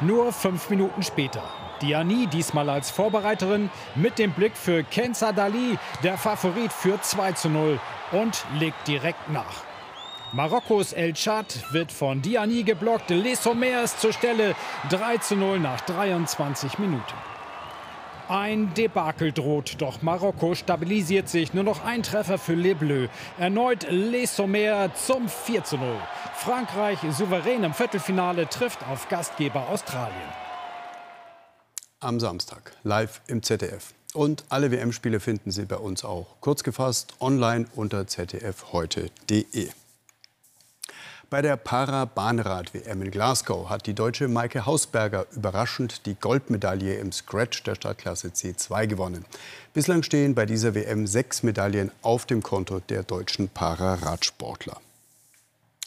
Nur 0.00 0.32
fünf 0.32 0.70
Minuten 0.70 1.02
später. 1.02 1.42
Diani 1.82 2.26
diesmal 2.26 2.70
als 2.70 2.90
Vorbereiterin 2.90 3.70
mit 3.94 4.18
dem 4.18 4.32
Blick 4.32 4.56
für 4.56 4.84
Kenza 4.84 5.32
Dali, 5.32 5.78
der 6.02 6.16
Favorit 6.16 6.72
für 6.72 7.00
2 7.00 7.32
zu 7.32 7.50
0 7.50 7.78
und 8.12 8.44
legt 8.58 8.88
direkt 8.88 9.28
nach. 9.30 9.64
Marokkos 10.32 10.92
El 10.92 11.12
Chad 11.12 11.46
wird 11.72 11.92
von 11.92 12.22
Diani 12.22 12.62
geblockt. 12.62 13.10
Les 13.10 13.44
ist 13.84 14.00
zur 14.00 14.12
Stelle 14.12 14.54
3 14.88 15.18
zu 15.18 15.36
0 15.36 15.58
nach 15.58 15.80
23 15.82 16.78
Minuten. 16.78 17.14
Ein 18.30 18.72
Debakel 18.74 19.32
droht, 19.32 19.82
doch 19.82 20.02
Marokko 20.02 20.54
stabilisiert 20.54 21.28
sich. 21.28 21.52
Nur 21.52 21.64
noch 21.64 21.84
ein 21.84 22.04
Treffer 22.04 22.38
für 22.38 22.54
Les 22.54 22.76
Bleus. 22.76 23.08
Erneut 23.40 23.88
Les 23.90 24.36
Sommer 24.36 24.94
zum 24.94 25.28
4 25.28 25.64
zu 25.64 25.76
0. 25.78 25.96
Frankreich 26.36 27.00
souverän 27.10 27.64
im 27.64 27.74
Viertelfinale 27.74 28.48
trifft 28.48 28.86
auf 28.86 29.08
Gastgeber 29.08 29.68
Australien. 29.68 30.14
Am 31.98 32.20
Samstag 32.20 32.70
live 32.84 33.20
im 33.26 33.42
ZDF. 33.42 33.94
Und 34.14 34.44
alle 34.48 34.70
WM-Spiele 34.70 35.18
finden 35.18 35.50
Sie 35.50 35.64
bei 35.64 35.78
uns 35.78 36.04
auch 36.04 36.36
kurz 36.40 36.62
gefasst 36.62 37.14
online 37.18 37.66
unter 37.74 38.06
zdfheute.de. 38.06 39.70
Bei 41.30 41.42
der 41.42 41.56
Para-Bahnrad-WM 41.56 43.02
in 43.02 43.10
Glasgow 43.12 43.70
hat 43.70 43.86
die 43.86 43.94
deutsche 43.94 44.26
Maike 44.26 44.66
Hausberger 44.66 45.26
überraschend 45.30 46.04
die 46.04 46.16
Goldmedaille 46.16 46.96
im 46.96 47.12
Scratch 47.12 47.62
der 47.62 47.76
Startklasse 47.76 48.30
C2 48.30 48.88
gewonnen. 48.88 49.24
Bislang 49.72 50.02
stehen 50.02 50.34
bei 50.34 50.44
dieser 50.44 50.74
WM 50.74 51.06
sechs 51.06 51.44
Medaillen 51.44 51.92
auf 52.02 52.26
dem 52.26 52.42
Konto 52.42 52.80
der 52.80 53.04
deutschen 53.04 53.48
Para-Radsportler. 53.48 54.80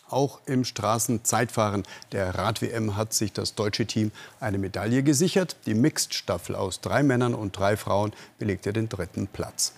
Auch 0.07 0.39
im 0.45 0.63
Straßenzeitfahren 0.63 1.83
der 2.13 2.35
Rad-WM 2.35 2.95
hat 2.95 3.13
sich 3.13 3.33
das 3.33 3.53
deutsche 3.53 3.85
Team 3.85 4.13
eine 4.39 4.59
Medaille 4.59 5.03
gesichert. 5.03 5.57
Die 5.65 5.73
Mixed-Staffel 5.73 6.55
aus 6.55 6.79
drei 6.79 7.03
Männern 7.03 7.33
und 7.33 7.57
drei 7.57 7.75
Frauen 7.75 8.13
belegte 8.39 8.71
den 8.71 8.87
dritten 8.87 9.27
Platz. 9.27 9.73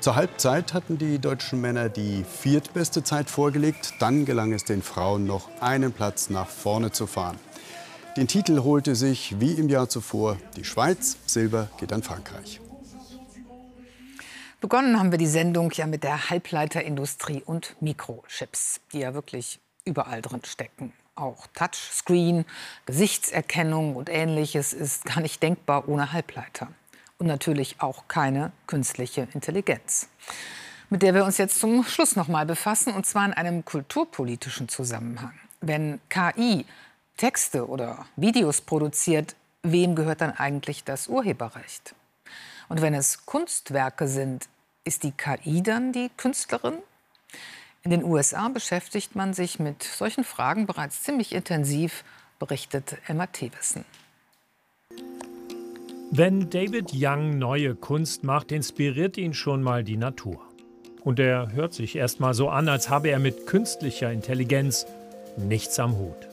Zur 0.00 0.14
Halbzeit 0.14 0.74
hatten 0.74 0.96
die 0.96 1.18
deutschen 1.18 1.60
Männer 1.60 1.88
die 1.88 2.24
viertbeste 2.24 3.02
Zeit 3.02 3.28
vorgelegt. 3.28 3.94
Dann 3.98 4.24
gelang 4.24 4.52
es 4.52 4.62
den 4.62 4.80
Frauen 4.80 5.26
noch 5.26 5.48
einen 5.60 5.92
Platz 5.92 6.30
nach 6.30 6.46
vorne 6.46 6.92
zu 6.92 7.08
fahren. 7.08 7.36
Den 8.16 8.28
Titel 8.28 8.62
holte 8.62 8.94
sich 8.94 9.40
wie 9.40 9.52
im 9.52 9.68
Jahr 9.68 9.88
zuvor 9.88 10.38
die 10.56 10.64
Schweiz. 10.64 11.16
Silber 11.26 11.68
geht 11.80 11.92
an 11.92 12.04
Frankreich. 12.04 12.60
Begonnen 14.60 14.98
haben 15.00 15.10
wir 15.10 15.18
die 15.18 15.26
Sendung 15.26 15.72
ja 15.72 15.86
mit 15.86 16.04
der 16.04 16.30
Halbleiterindustrie 16.30 17.42
und 17.44 17.74
Mikrochips, 17.80 18.80
die 18.92 19.00
ja 19.00 19.14
wirklich 19.14 19.58
überall 19.84 20.22
drin 20.22 20.42
stecken. 20.44 20.92
Auch 21.16 21.48
Touchscreen, 21.54 22.44
Gesichtserkennung 22.86 23.96
und 23.96 24.08
ähnliches 24.08 24.72
ist 24.72 25.04
gar 25.04 25.20
nicht 25.20 25.42
denkbar 25.42 25.88
ohne 25.88 26.12
Halbleiter. 26.12 26.68
Und 27.18 27.26
natürlich 27.26 27.80
auch 27.80 28.06
keine 28.06 28.52
künstliche 28.66 29.26
Intelligenz, 29.34 30.08
mit 30.88 31.02
der 31.02 31.14
wir 31.14 31.24
uns 31.24 31.36
jetzt 31.36 31.58
zum 31.58 31.82
Schluss 31.84 32.14
noch 32.14 32.28
mal 32.28 32.46
befassen, 32.46 32.94
und 32.94 33.06
zwar 33.06 33.26
in 33.26 33.32
einem 33.32 33.64
kulturpolitischen 33.64 34.68
Zusammenhang. 34.68 35.34
Wenn 35.60 36.00
KI 36.08 36.64
Texte 37.16 37.68
oder 37.68 38.06
Videos 38.14 38.60
produziert, 38.60 39.34
wem 39.64 39.96
gehört 39.96 40.20
dann 40.20 40.32
eigentlich 40.32 40.84
das 40.84 41.08
Urheberrecht? 41.08 41.94
Und 42.68 42.80
wenn 42.80 42.94
es 42.94 43.26
Kunstwerke 43.26 44.06
sind, 44.06 44.48
ist 44.84 45.02
die 45.02 45.12
KI 45.12 45.62
dann 45.62 45.92
die 45.92 46.10
Künstlerin? 46.16 46.78
In 47.82 47.90
den 47.90 48.04
USA 48.04 48.48
beschäftigt 48.48 49.16
man 49.16 49.34
sich 49.34 49.58
mit 49.58 49.82
solchen 49.82 50.24
Fragen 50.24 50.66
bereits 50.66 51.02
ziemlich 51.02 51.32
intensiv, 51.32 52.04
berichtet 52.38 52.96
Emma 53.06 53.26
Thewissen. 53.26 53.84
Wenn 56.10 56.48
David 56.48 56.92
Young 56.94 57.38
neue 57.38 57.74
Kunst 57.74 58.24
macht, 58.24 58.50
inspiriert 58.50 59.18
ihn 59.18 59.34
schon 59.34 59.62
mal 59.62 59.84
die 59.84 59.98
Natur. 59.98 60.40
Und 61.02 61.18
er 61.18 61.52
hört 61.52 61.74
sich 61.74 61.96
erst 61.96 62.18
mal 62.18 62.32
so 62.32 62.48
an, 62.48 62.68
als 62.68 62.88
habe 62.88 63.08
er 63.08 63.18
mit 63.18 63.46
künstlicher 63.46 64.10
Intelligenz 64.10 64.86
nichts 65.36 65.78
am 65.78 65.98
Hut. 65.98 66.28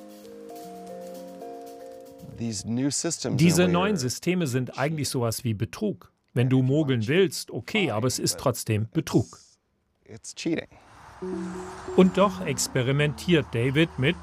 Diese 2.39 3.67
neuen 3.67 3.97
Systeme 3.97 4.47
sind 4.47 4.77
eigentlich 4.77 5.09
sowas 5.09 5.43
wie 5.43 5.53
Betrug. 5.53 6.11
Wenn 6.33 6.49
du 6.49 6.61
mogeln 6.61 7.07
willst, 7.07 7.51
okay, 7.51 7.91
aber 7.91 8.07
es 8.07 8.17
ist 8.17 8.39
trotzdem 8.39 8.87
Betrug. 8.93 9.39
Und 11.97 12.17
doch 12.17 12.45
experimentiert 12.45 13.47
David 13.53 13.99
mit 13.99 14.15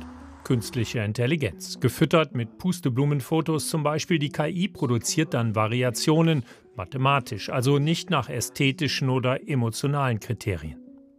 künstlicher 0.45 1.05
Intelligenz. 1.05 1.81
Gefüttert 1.81 2.35
mit 2.35 2.59
Pusteblumenfotos 2.59 3.69
zum 3.69 3.83
Beispiel, 3.83 4.19
die 4.19 4.31
KI 4.31 4.69
produziert 4.69 5.35
dann 5.35 5.55
Variationen 5.55 6.45
mathematisch, 6.77 7.51
also 7.51 7.79
nicht 7.79 8.11
nach 8.11 8.29
ästhetischen 8.29 9.09
oder 9.09 9.49
emotionalen 9.49 10.21
Kriterien. 10.21 10.79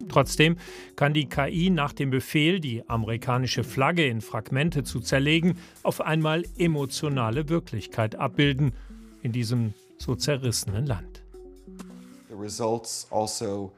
Trotzdem 0.10 0.58
kann 0.96 1.14
die 1.14 1.30
KI 1.30 1.70
nach 1.70 1.94
dem 1.94 2.10
Befehl, 2.10 2.60
die 2.60 2.88
amerikanische 2.90 3.64
Flagge 3.64 4.06
in 4.06 4.22
Fragmente 4.22 4.84
zu 4.84 5.00
zerlegen, 5.00 5.58
auf 5.84 6.02
einmal 6.02 6.44
emotionale 6.58 7.50
Wirklichkeit 7.50 8.16
abbilden 8.16 8.74
in 9.22 9.32
diesem 9.32 9.74
so 9.98 10.16
zerrissenen 10.16 10.86
Land. 10.86 11.24
The 12.30 12.36
results 12.36 13.08
also 13.12 13.72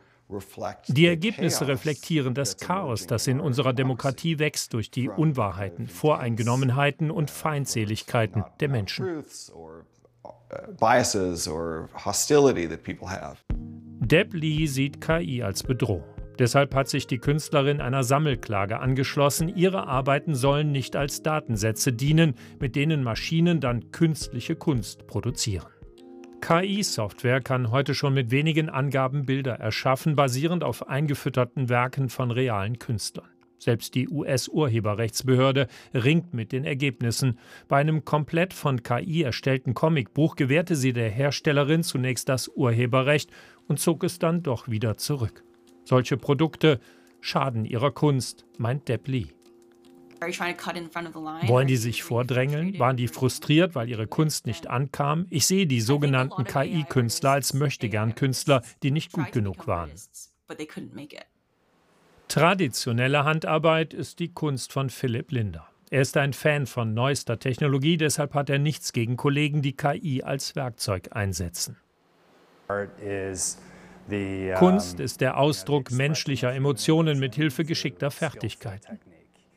die 0.87 1.05
Ergebnisse 1.05 1.67
reflektieren 1.67 2.33
das 2.33 2.57
Chaos, 2.57 3.05
das 3.05 3.27
in 3.27 3.39
unserer 3.39 3.73
Demokratie 3.73 4.39
wächst 4.39 4.73
durch 4.73 4.89
die 4.89 5.07
Unwahrheiten, 5.07 5.87
Voreingenommenheiten 5.87 7.11
und 7.11 7.29
Feindseligkeiten 7.29 8.43
der 8.59 8.69
Menschen. 8.69 9.23
Deb 13.99 14.33
Lee 14.33 14.65
sieht 14.65 15.01
KI 15.01 15.43
als 15.43 15.63
Bedrohung. 15.63 16.03
Deshalb 16.37 16.75
hat 16.75 16.89
sich 16.89 17.07
die 17.07 17.19
Künstlerin 17.19 17.79
einer 17.79 18.03
Sammelklage 18.03 18.79
angeschlossen. 18.79 19.47
Ihre 19.47 19.87
Arbeiten 19.87 20.35
sollen 20.35 20.71
nicht 20.71 20.95
als 20.95 21.23
Datensätze 21.23 21.93
dienen, 21.93 22.35
mit 22.59 22.75
denen 22.75 23.03
Maschinen 23.03 23.61
dann 23.61 23.91
künstliche 23.91 24.55
Kunst 24.55 25.07
produzieren. 25.07 25.65
KI-Software 26.45 27.41
kann 27.41 27.71
heute 27.71 27.95
schon 27.95 28.13
mit 28.13 28.29
wenigen 28.29 28.69
Angaben 28.69 29.25
Bilder 29.25 29.53
erschaffen, 29.53 30.15
basierend 30.15 30.63
auf 30.63 30.87
eingefütterten 30.87 31.69
Werken 31.69 32.07
von 32.07 32.29
realen 32.29 32.77
Künstlern. 32.77 33.27
Selbst 33.57 33.95
die 33.95 34.07
US-Urheberrechtsbehörde 34.07 35.67
ringt 35.95 36.35
mit 36.35 36.51
den 36.51 36.63
Ergebnissen. 36.63 37.39
Bei 37.67 37.77
einem 37.77 38.05
komplett 38.05 38.53
von 38.53 38.83
KI 38.83 39.23
erstellten 39.23 39.73
Comicbuch 39.73 40.35
gewährte 40.35 40.75
sie 40.75 40.93
der 40.93 41.09
Herstellerin 41.09 41.81
zunächst 41.81 42.29
das 42.29 42.47
Urheberrecht 42.47 43.31
und 43.67 43.79
zog 43.79 44.03
es 44.03 44.19
dann 44.19 44.43
doch 44.43 44.69
wieder 44.69 44.97
zurück. 44.97 45.43
Solche 45.83 46.15
Produkte 46.15 46.79
schaden 47.21 47.65
ihrer 47.65 47.89
Kunst, 47.89 48.45
meint 48.59 48.87
Deb 48.87 49.07
Lee. 49.07 49.29
Wollen 50.21 51.67
die 51.67 51.77
sich 51.77 52.03
vordrängeln? 52.03 52.77
Waren 52.79 52.97
die 52.97 53.07
frustriert, 53.07 53.75
weil 53.75 53.89
ihre 53.89 54.07
Kunst 54.07 54.45
nicht 54.45 54.67
ankam? 54.67 55.27
Ich 55.29 55.45
sehe 55.45 55.67
die 55.67 55.81
sogenannten 55.81 56.43
KI-Künstler 56.43 57.31
als 57.31 57.53
Möchtegern-Künstler, 57.53 58.61
die 58.83 58.91
nicht 58.91 59.11
gut 59.11 59.31
genug 59.31 59.67
waren. 59.67 59.91
Traditionelle 62.27 63.23
Handarbeit 63.23 63.93
ist 63.93 64.19
die 64.19 64.33
Kunst 64.33 64.73
von 64.73 64.89
Philipp 64.89 65.31
Linder. 65.31 65.67
Er 65.91 66.01
ist 66.01 66.17
ein 66.17 66.33
Fan 66.33 66.65
von 66.65 66.93
neuester 66.93 67.39
Technologie, 67.39 67.97
deshalb 67.97 68.33
hat 68.33 68.49
er 68.49 68.57
nichts 68.57 68.91
gegen 68.91 69.17
Kollegen, 69.17 69.61
die 69.61 69.77
KI 69.77 70.23
als 70.23 70.55
Werkzeug 70.55 71.09
einsetzen. 71.11 71.77
Kunst 74.57 74.99
ist 74.99 75.21
der 75.21 75.37
Ausdruck 75.37 75.91
menschlicher 75.91 76.53
Emotionen 76.53 77.19
mit 77.19 77.35
Hilfe 77.35 77.63
geschickter 77.65 78.11
Fertigkeiten. 78.11 78.99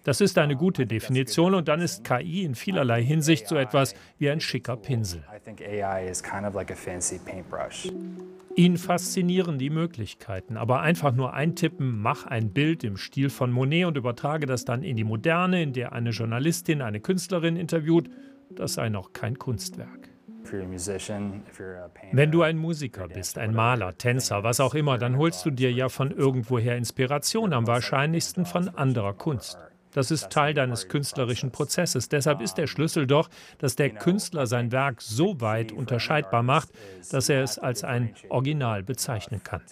Das 0.05 0.21
ist 0.21 0.39
eine 0.39 0.57
gute 0.57 0.87
Definition 0.87 1.55
und 1.55 1.69
dann 1.69 1.81
ist 1.81 2.05
KI 2.05 2.45
in 2.45 2.55
vielerlei 2.55 3.03
Hinsicht 3.03 3.47
so 3.49 3.57
etwas 3.57 3.95
wie 4.19 4.31
ein 4.31 4.41
schicker 4.41 4.77
Pinsel. 4.77 5.23
Ihn 8.57 8.77
faszinieren 8.77 9.59
die 9.59 9.71
Möglichkeiten, 9.71 10.57
aber 10.57 10.81
einfach 10.81 11.13
nur 11.13 11.35
eintippen, 11.35 12.01
mach 12.01 12.27
ein 12.27 12.51
Bild 12.51 12.83
im 12.83 12.97
Stil 12.97 13.31
von 13.31 13.53
Monet 13.53 13.87
und 13.87 13.97
übertrage 13.97 14.47
das 14.47 14.65
dann 14.65 14.83
in 14.83 14.97
die 14.97 15.05
Moderne, 15.05 15.63
in 15.63 15.73
der 15.73 15.93
eine 15.93 16.11
Journalistin 16.11 16.83
eine 16.83 17.01
Künstlerin 17.01 17.57
interviewt, 17.57 18.11
das 18.51 18.75
sei 18.75 18.89
noch 18.89 19.13
kein 19.13 19.39
Kunstwerk. 19.39 20.09
Wenn 22.13 22.31
du 22.31 22.43
ein 22.43 22.57
Musiker 22.57 23.09
bist, 23.09 23.39
ein 23.39 23.55
Maler, 23.55 23.97
Tänzer, 23.99 24.43
was 24.43 24.61
auch 24.61 24.75
immer, 24.75 24.97
dann 24.99 25.19
holst 25.19 25.45
du 25.45 25.51
dir 25.51 25.71
ja 25.71 25.89
von 25.89 26.11
irgendwoher 26.11 26.77
Inspiration, 26.77 27.53
am 27.53 27.67
wahrscheinlichsten 27.67 28.47
von 28.47 28.69
anderer 28.71 29.13
Kunst. 29.13 29.59
Das 29.93 30.11
ist 30.11 30.31
Teil 30.31 30.55
deines 30.55 30.89
künstlerischen 30.89 31.51
Prozesses. 31.51 32.09
Deshalb 32.09 32.41
ist 32.41 32.55
der 32.55 32.67
Schlüssel 32.67 33.07
doch, 33.07 33.29
dass 33.59 33.77
der 33.77 33.91
Künstler 33.91 34.47
sein 34.47 34.73
Werk 34.73 35.01
so 35.01 35.41
weit 35.41 35.73
unterscheidbar 35.73 36.43
macht, 36.43 36.71
dass 37.11 37.29
er 37.29 37.43
es 37.43 37.59
als 37.59 37.85
ein 37.85 38.15
Original 38.29 38.83
bezeichnen 38.83 39.43
kann. 39.43 39.63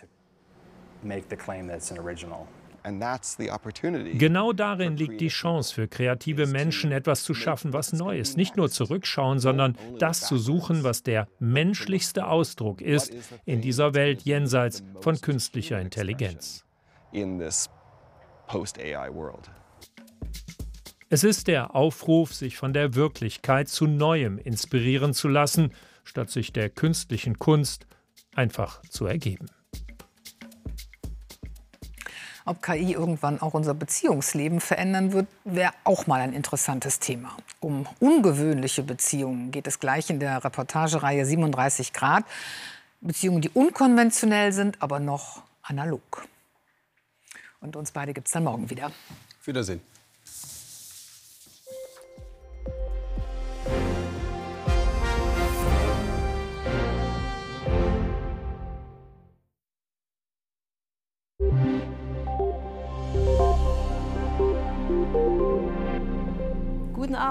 Genau 4.19 4.53
darin 4.53 4.97
liegt 4.97 5.21
die 5.21 5.29
Chance 5.29 5.75
für 5.75 5.89
kreative 5.89 6.47
Menschen, 6.47 6.93
etwas 6.93 7.25
zu 7.25 7.35
schaffen, 7.35 7.73
was 7.73 7.93
neu 7.93 8.17
ist. 8.17 8.37
Nicht 8.37 8.57
nur 8.57 8.71
zurückschauen, 8.71 9.41
sondern 9.41 9.77
das 9.99 10.21
zu 10.21 10.39
suchen, 10.39 10.85
was 10.85 11.03
der 11.03 11.27
menschlichste 11.41 12.29
Ausdruck 12.29 12.81
ist 12.81 13.13
in 13.45 13.61
dieser 13.61 13.95
Welt 13.95 14.23
jenseits 14.23 14.85
von 15.01 15.21
künstlicher 15.21 15.81
Intelligenz. 15.81 16.65
Es 21.09 21.23
ist 21.23 21.47
der 21.47 21.77
Aufruf, 21.77 22.35
sich 22.35 22.57
von 22.57 22.73
der 22.73 22.97
Wirklichkeit 22.97 23.69
zu 23.69 23.87
Neuem 23.87 24.39
inspirieren 24.39 25.15
zu 25.15 25.29
lassen, 25.29 25.73
statt 26.03 26.31
sich 26.31 26.53
der 26.53 26.69
künstlichen 26.69 27.39
Kunst 27.39 27.87
einfach 28.35 28.83
zu 28.91 29.07
ergeben. 29.07 29.47
Ob 32.45 32.61
KI 32.61 32.93
irgendwann 32.93 33.41
auch 33.41 33.55
unser 33.55 33.75
Beziehungsleben 33.75 34.61
verändern 34.61 35.13
wird, 35.13 35.29
wäre 35.45 35.73
auch 35.85 36.09
mal 36.09 36.21
ein 36.21 36.33
interessantes 36.33 36.99
Thema. 36.99 37.37
Um 37.61 37.87
ungewöhnliche 38.01 38.83
Beziehungen 38.83 39.53
geht 39.53 39.69
es 39.69 39.79
gleich 39.79 40.11
in 40.11 40.19
der 40.19 40.43
Reportagereihe 40.43 41.25
37 41.25 41.93
Grad. 41.93 42.25
Beziehungen, 43.01 43.43
die 43.43 43.51
unkonventionell 43.51 44.53
sind, 44.53 44.83
aber 44.83 44.99
noch 44.99 45.45
analog. 45.63 46.27
Und 47.61 47.77
uns 47.77 47.93
beide 47.93 48.13
gibt 48.13 48.27
es 48.27 48.33
dann 48.33 48.45
morgen 48.45 48.69
wieder. 48.71 48.91
Wiedersehen. 49.45 49.81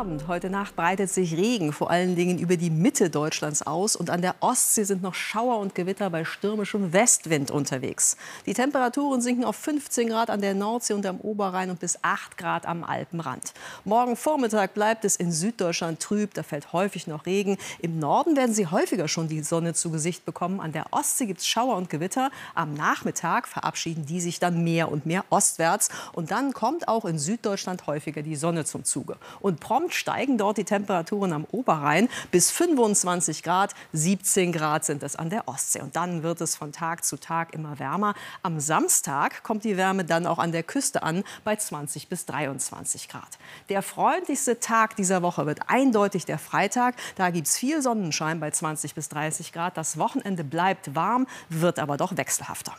Abend. 0.05 0.27
Heute 0.27 0.51
Nacht 0.51 0.75
breitet 0.75 1.09
sich 1.09 1.35
Regen 1.35 1.73
vor 1.73 1.89
allen 1.89 2.15
Dingen 2.15 2.37
über 2.37 2.57
die 2.57 2.69
Mitte 2.69 3.09
Deutschlands 3.09 3.63
aus. 3.63 3.95
Und 3.95 4.11
an 4.11 4.21
der 4.21 4.35
Ostsee 4.39 4.83
sind 4.83 5.01
noch 5.01 5.15
Schauer 5.15 5.57
und 5.57 5.73
Gewitter 5.73 6.11
bei 6.11 6.23
stürmischem 6.25 6.93
Westwind 6.93 7.49
unterwegs. 7.49 8.15
Die 8.45 8.53
Temperaturen 8.53 9.21
sinken 9.21 9.43
auf 9.43 9.55
15 9.55 10.09
Grad 10.09 10.29
an 10.29 10.41
der 10.41 10.53
Nordsee 10.53 10.93
und 10.93 11.07
am 11.07 11.19
Oberrhein 11.21 11.71
und 11.71 11.79
bis 11.79 11.97
8 12.03 12.37
Grad 12.37 12.67
am 12.67 12.83
Alpenrand. 12.83 13.53
Morgen 13.83 14.15
Vormittag 14.15 14.75
bleibt 14.75 15.05
es 15.05 15.15
in 15.15 15.31
Süddeutschland 15.31 15.99
trüb. 15.99 16.35
Da 16.35 16.43
fällt 16.43 16.71
häufig 16.71 17.07
noch 17.07 17.25
Regen. 17.25 17.57
Im 17.79 17.97
Norden 17.97 18.37
werden 18.37 18.53
Sie 18.53 18.67
häufiger 18.67 19.07
schon 19.07 19.27
die 19.27 19.41
Sonne 19.41 19.73
zu 19.73 19.89
Gesicht 19.89 20.23
bekommen. 20.23 20.59
An 20.59 20.71
der 20.71 20.85
Ostsee 20.91 21.25
gibt 21.25 21.39
es 21.39 21.47
Schauer 21.47 21.77
und 21.77 21.89
Gewitter. 21.89 22.29
Am 22.53 22.75
Nachmittag 22.75 23.47
verabschieden 23.47 24.05
die 24.05 24.21
sich 24.21 24.39
dann 24.39 24.63
mehr 24.63 24.91
und 24.91 25.07
mehr 25.07 25.25
ostwärts. 25.31 25.89
Und 26.13 26.29
dann 26.29 26.53
kommt 26.53 26.87
auch 26.87 27.05
in 27.05 27.17
Süddeutschland 27.17 27.87
häufiger 27.87 28.21
die 28.21 28.35
Sonne 28.35 28.65
zum 28.65 28.83
Zuge. 28.83 29.17
Und 29.39 29.59
prompt 29.59 29.95
steigen 30.05 30.37
dort 30.37 30.59
die 30.59 30.65
Temperaturen 30.65 31.33
am 31.33 31.47
Oberrhein 31.49 32.09
bis 32.29 32.51
25 32.51 33.41
Grad. 33.41 33.73
17 33.91 34.51
Grad 34.51 34.85
sind 34.85 35.01
es 35.01 35.15
an 35.15 35.31
der 35.31 35.47
Ostsee. 35.47 35.81
Und 35.81 35.95
dann 35.95 36.21
wird 36.21 36.41
es 36.41 36.55
von 36.55 36.71
Tag 36.71 37.03
zu 37.03 37.17
Tag 37.17 37.55
immer 37.55 37.79
wärmer. 37.79 38.13
Am 38.43 38.59
Samstag 38.59 39.41
kommt 39.41 39.63
die 39.63 39.77
Wärme 39.77 40.05
dann 40.05 40.27
auch 40.27 40.37
an 40.37 40.51
der 40.51 40.61
Küste 40.61 41.01
an 41.01 41.23
bei 41.43 41.55
20 41.55 42.07
bis 42.07 42.27
23 42.27 43.09
Grad. 43.09 43.39
Der 43.69 43.81
freundlichste 43.81 44.59
Tag 44.59 44.95
dieser 44.95 45.23
Woche 45.23 45.47
wird 45.47 45.71
eindeutig 45.71 46.25
der 46.25 46.37
Freitag. 46.37 46.93
Da 47.15 47.31
gibt 47.31 47.47
es 47.47 47.57
viel 47.57 47.81
Sonnenschein 47.81 48.39
bei 48.39 48.51
20 48.51 48.93
bis 48.93 49.09
30 49.09 49.53
Grad. 49.53 49.75
Das 49.75 49.97
Wochenende 49.97 50.43
bleibt 50.43 50.93
warm, 50.93 51.25
wird 51.49 51.79
aber 51.79 51.97
doch 51.97 52.15
wechselhafter. 52.15 52.75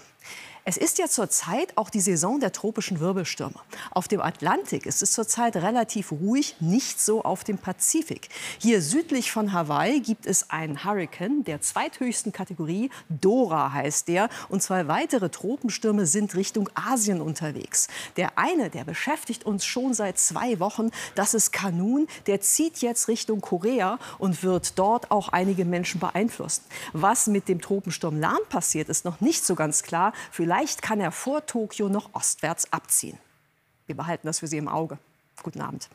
Es 0.69 0.77
ist 0.77 0.99
ja 0.99 1.07
zurzeit 1.07 1.77
auch 1.77 1.91
die 1.91 2.01
Saison 2.01 2.41
der 2.41 2.51
tropischen 2.51 2.99
Wirbelstürme. 2.99 3.55
Auf 3.93 4.09
dem 4.09 4.21
Atlantik 4.21 4.85
ist 4.85 5.01
es 5.01 5.13
zurzeit 5.13 5.55
relativ 5.55 6.11
ruhig, 6.11 6.57
nicht 6.59 7.01
so 7.01 7.23
auf 7.23 7.45
dem 7.45 7.57
Pazifik. 7.57 8.31
Hier 8.59 8.83
südlich 8.83 9.31
von 9.31 9.53
Hawaii 9.53 10.01
gibt 10.01 10.27
es 10.27 10.51
einen 10.51 10.85
Hurrikan 10.85 11.45
der 11.45 11.61
zweithöchsten 11.61 12.33
Kategorie, 12.33 12.91
Dora 13.09 13.73
heißt 13.73 14.09
der, 14.09 14.29
und 14.49 14.61
zwei 14.61 14.89
weitere 14.89 15.29
Tropenstürme 15.29 16.05
sind 16.05 16.35
Richtung 16.35 16.69
Asien 16.75 17.21
unterwegs. 17.21 17.87
Der 18.17 18.37
eine, 18.37 18.69
der 18.69 18.83
beschäftigt 18.83 19.47
uns 19.47 19.65
schon 19.65 19.95
seit 19.95 20.19
zwei 20.19 20.59
Wochen, 20.59 20.91
das 21.15 21.35
ist 21.35 21.53
Kanun, 21.53 22.09
der 22.27 22.41
zieht 22.41 22.79
jetzt 22.79 23.07
Richtung 23.07 23.41
Korea 23.41 24.01
und 24.19 24.43
wird 24.43 24.77
dort 24.81 25.13
auch 25.13 25.29
einige 25.29 25.65
Menschen 25.65 26.01
beeinflussen. 26.01 26.65
Was 26.93 27.29
mit 27.29 27.49
dem 27.49 27.61
Tropensturm 27.61 28.19
Lan 28.19 28.41
passiert, 28.49 28.89
ist 28.89 29.05
noch 29.05 29.21
nicht 29.21 29.47
so 29.47 29.55
ganz 29.55 29.85
klar. 29.85 30.13
Vielleicht 30.33 30.56
Vielleicht 30.57 30.81
kann 30.81 31.01
er 31.01 31.13
vor 31.13 31.45
Tokio 31.45 31.91
noch 31.91 32.15
ostwärts 32.15 32.73
abziehen. 32.73 33.19
Wir 33.85 33.95
behalten 33.95 34.27
das 34.27 34.39
für 34.39 34.47
Sie 34.47 34.57
im 34.57 34.69
Auge. 34.69 34.97
Guten 35.43 35.61
Abend. 35.61 35.91